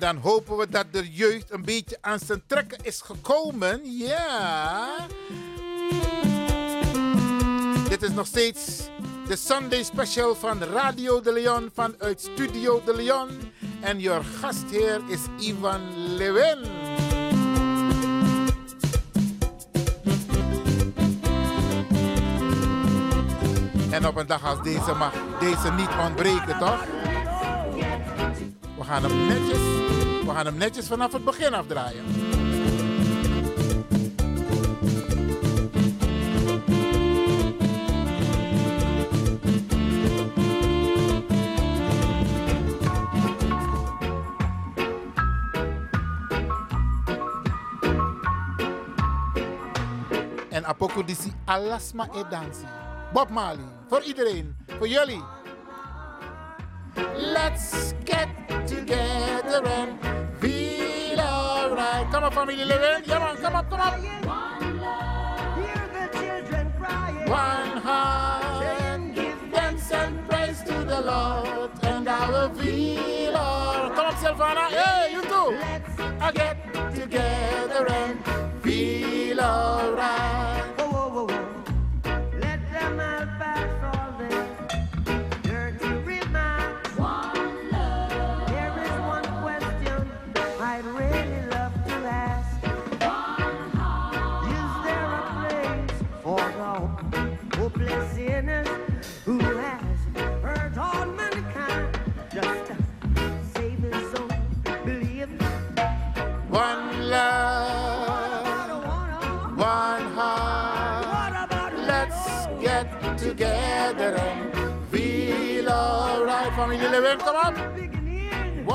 Dan 0.00 0.16
hopen 0.16 0.56
we 0.56 0.68
dat 0.68 0.86
de 0.90 1.10
jeugd 1.12 1.50
een 1.50 1.64
beetje 1.64 1.98
aan 2.00 2.18
zijn 2.18 2.42
trekken 2.46 2.78
is 2.82 3.00
gekomen. 3.00 3.80
Ja. 3.98 4.96
Dit 7.88 8.02
is 8.02 8.10
nog 8.10 8.26
steeds 8.26 8.88
de 9.26 9.36
Sunday 9.36 9.82
Special 9.82 10.34
van 10.34 10.62
Radio 10.62 11.20
de 11.20 11.32
Leon 11.32 11.70
vanuit 11.74 12.20
Studio 12.20 12.82
de 12.84 12.94
Leon. 12.96 13.28
En 13.80 14.00
your 14.00 14.24
gastheer 14.24 15.00
is 15.08 15.20
Ivan 15.38 15.80
Lewin. 16.16 16.58
En 23.90 24.06
op 24.06 24.16
een 24.16 24.26
dag 24.26 24.44
als 24.44 24.62
deze 24.62 24.94
mag 24.94 25.12
deze 25.40 25.72
niet 25.72 25.90
ontbreken, 26.06 26.58
toch? 26.58 26.99
Gaan 28.90 29.02
hem 29.02 29.26
netjes, 29.26 29.58
we 30.26 30.30
gaan 30.34 30.46
hem 30.46 30.56
netjes 30.56 30.86
vanaf 30.86 31.12
het 31.12 31.24
begin 31.24 31.54
afdraaien. 31.54 32.04
En 50.48 50.64
apoko 50.64 51.04
disi 51.04 51.32
alasma 51.44 52.08
e 52.14 52.24
dansi. 52.30 52.66
Bob 53.12 53.28
Marley, 53.28 53.64
voor 53.88 54.02
iedereen, 54.02 54.56
voor 54.78 54.88
jullie. 54.88 55.29
Come 62.10 62.24
on, 62.24 62.32
family 62.32 62.64
living. 62.64 63.04
Yeah, 63.06 63.36
come 63.36 63.54
on, 63.54 63.66
come 63.66 63.80
on. 63.80 63.94
One 67.28 67.76
heart, 67.78 69.14
give 69.14 69.38
thanks 69.52 69.90
and 69.92 70.28
praise 70.28 70.60
to 70.64 70.72
the 70.84 71.00
Lord, 71.02 71.70
and 71.82 72.08
I 72.08 72.28
will 72.28 72.52
feel 72.54 73.36
alright. 73.36 73.94
Come 73.94 74.06
on, 74.06 74.14
Silvana. 74.14 74.70
Hey, 74.70 75.12
you 75.12 75.22
too. 75.22 75.56
Let's 75.56 76.34
get 76.34 76.56
together 76.94 77.88
and 77.88 78.18
feel 78.62 79.40
alright. 79.40 80.59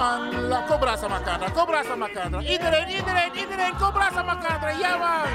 One 0.06 0.50
love. 0.50 0.68
Cobra 0.68 0.98
sama 0.98 1.20
kadra, 1.20 1.50
cobra 1.50 1.84
sama 1.84 2.08
kadra. 2.10 2.42
Iedereen, 2.42 2.88
iedereen, 2.90 3.32
iedereen, 3.34 3.74
cobra 3.82 4.08
sama 4.14 4.36
kadra. 4.38 4.72
Ja 4.80 4.98
man. 4.98 5.28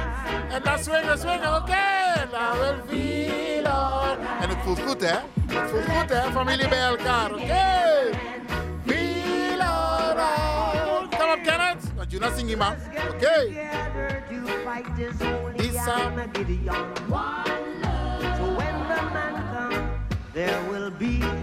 En 0.55 0.63
dan 0.63 0.79
swingen, 0.79 1.19
swingen, 1.19 1.55
oké. 1.57 1.87
Nou, 2.33 2.59
wel 2.59 2.75
feel 2.89 3.67
alright. 3.67 4.43
En 4.43 4.49
het 4.49 4.59
voelt 4.65 4.81
goed 4.81 5.01
hè. 5.01 5.17
Het 5.57 5.71
voelt 5.71 5.85
goed 5.85 6.09
hè, 6.09 6.31
familie 6.31 6.69
bij 6.69 6.83
elkaar, 6.83 7.31
oké. 7.33 7.67
Feel 8.87 9.61
alright. 9.61 11.17
Kom 11.19 11.31
op 11.31 11.43
Kenneth. 11.43 11.85
Want 11.97 12.11
je 12.11 12.19
not 12.19 12.33
singing 12.37 12.59
man. 12.59 12.75
Oké. 13.11 13.35
to 14.29 14.47
fight 14.65 14.97
this 14.97 15.19
holy 15.21 15.69
Isa. 15.69 15.93
Armageddon. 15.93 16.95
So 18.37 18.45
when 18.59 18.77
the 18.91 19.03
man 19.15 19.35
comes, 19.53 20.33
there 20.33 20.61
will 20.71 20.91
be 20.91 21.40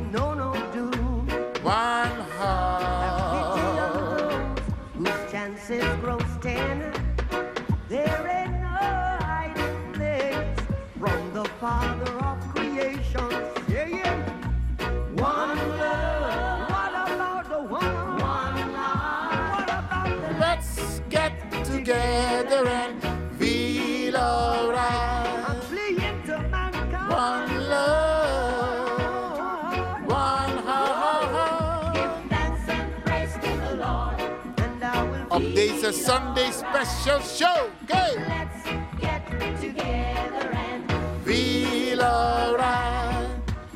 will 35.70 35.84
a 35.84 35.94
Sunday 35.94 36.52
special 36.52 37.20
show. 37.20 37.70
Okay. 37.84 38.16
Let's 38.28 38.64
get 39.00 39.26
together 39.62 40.50
and 40.54 40.92
Feel 41.26 42.02
alright. 42.02 43.28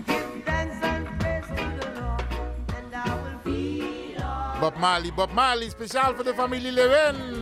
give 0.08 0.44
thanks 0.46 0.78
and 0.84 1.08
praise 1.20 1.46
to 1.48 1.64
the 1.80 2.02
Lord, 2.02 2.26
and 2.78 2.96
I 2.96 3.16
will 3.24 3.40
feel 3.44 4.24
all 4.24 4.60
Bob 4.62 4.76
Marley, 4.78 5.12
Bob 5.12 5.32
Marley, 5.32 5.70
speciaal 5.70 6.16
voor 6.16 6.24
de 6.24 6.34
familie 6.34 6.72
Lewin. 6.72 7.41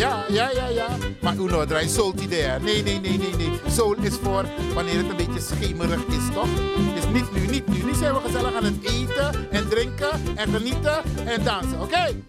Ja, 0.00 0.24
ja, 0.28 0.50
ja, 0.50 0.68
ja. 0.68 0.88
Maar 1.20 1.36
uno 1.36 1.64
draai 1.66 1.88
soul 1.88 2.14
idea. 2.20 2.58
Nee, 2.58 2.82
nee, 2.82 3.00
nee, 3.00 3.18
nee, 3.18 3.34
nee. 3.36 3.60
Soul 3.68 3.96
is 4.00 4.14
voor 4.22 4.44
wanneer 4.74 4.96
het 4.96 5.08
een 5.10 5.16
beetje 5.16 5.40
schemerig 5.40 6.06
is, 6.06 6.34
toch? 6.34 6.48
Dus 6.94 7.04
niet 7.12 7.32
nu, 7.32 7.46
niet 7.46 7.68
nu. 7.68 7.82
Nu 7.84 7.94
zijn 7.94 8.14
we 8.14 8.20
gezellig 8.20 8.54
aan 8.54 8.64
het 8.64 8.84
eten 8.84 9.50
en 9.50 9.68
drinken 9.68 10.10
en 10.36 10.52
genieten 10.52 11.02
en 11.26 11.44
dansen, 11.44 11.80
oké? 11.80 12.22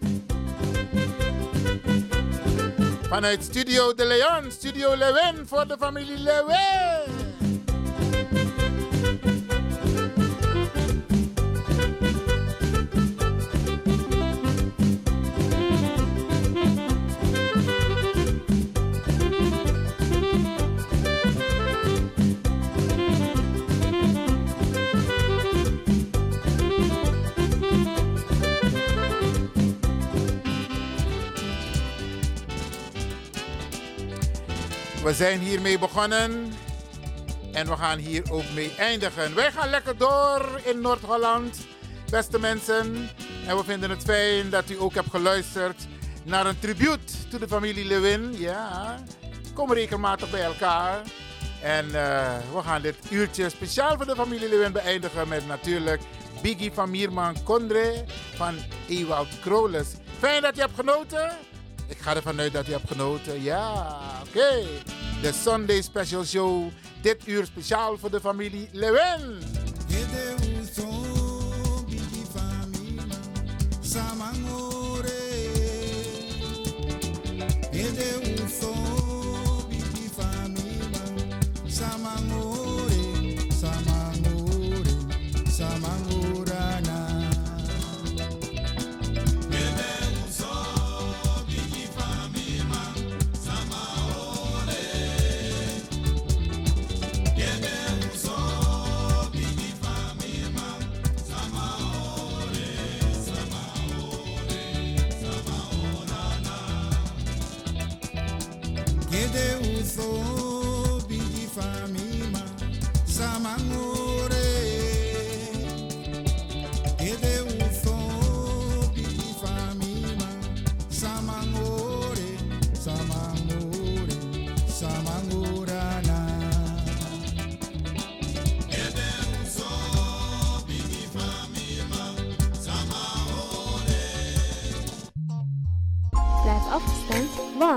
Vanuit 3.08 3.42
Studio 3.42 3.94
De 3.94 4.04
Leon, 4.06 4.50
Studio 4.50 4.96
Lewin 4.96 5.46
voor 5.46 5.66
de 5.66 5.76
familie 5.78 6.18
Lewin. 6.18 6.91
We 35.12 35.18
zijn 35.18 35.40
hiermee 35.40 35.78
begonnen 35.78 36.52
en 37.52 37.66
we 37.66 37.76
gaan 37.76 37.98
hier 37.98 38.22
ook 38.30 38.44
mee 38.54 38.74
eindigen. 38.78 39.34
Wij 39.34 39.52
gaan 39.52 39.70
lekker 39.70 39.96
door 39.96 40.60
in 40.64 40.80
Noord-Holland, 40.80 41.66
beste 42.10 42.38
mensen. 42.38 43.08
En 43.46 43.56
we 43.56 43.64
vinden 43.64 43.90
het 43.90 44.02
fijn 44.02 44.50
dat 44.50 44.70
u 44.70 44.80
ook 44.80 44.94
hebt 44.94 45.10
geluisterd 45.10 45.86
naar 46.24 46.46
een 46.46 46.58
tribute 46.58 47.28
to 47.30 47.38
de 47.38 47.48
familie 47.48 47.84
Lewin. 47.84 48.34
Ja, 48.38 48.98
kom 49.54 49.72
regelmatig 49.72 50.30
bij 50.30 50.42
elkaar. 50.42 51.02
En 51.62 51.84
eh, 51.84 52.36
we 52.54 52.62
gaan 52.62 52.82
dit 52.82 52.96
uurtje 53.10 53.48
speciaal 53.48 53.96
voor 53.96 54.06
de 54.06 54.16
familie 54.16 54.48
Lewin 54.48 54.72
beëindigen 54.72 55.28
met 55.28 55.46
natuurlijk 55.46 56.00
Biggie 56.42 56.72
van 56.72 56.90
Mierman 56.90 57.42
Kondre 57.42 58.04
van 58.34 58.54
Ewald 58.88 59.40
Kroles. 59.40 59.88
Fijn 60.18 60.42
dat 60.42 60.54
je 60.54 60.60
hebt 60.60 60.74
genoten. 60.74 61.51
Ik 61.92 61.98
ga 61.98 62.16
ervan 62.16 62.40
uit 62.40 62.52
dat 62.52 62.66
je 62.66 62.72
hebt 62.72 62.88
genoten. 62.88 63.42
Ja, 63.42 63.98
oké. 64.26 64.66
De 65.22 65.32
Sunday 65.32 65.82
Special 65.82 66.24
Show. 66.24 66.68
Dit 67.00 67.26
uur 67.26 67.44
speciaal 67.46 67.98
voor 67.98 68.10
de 68.10 68.20
familie 68.20 68.68
Lewin. 68.72 69.38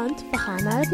Want 0.08 0.26
we 0.32 0.38
gaan 0.38 0.64
naar 0.64 0.90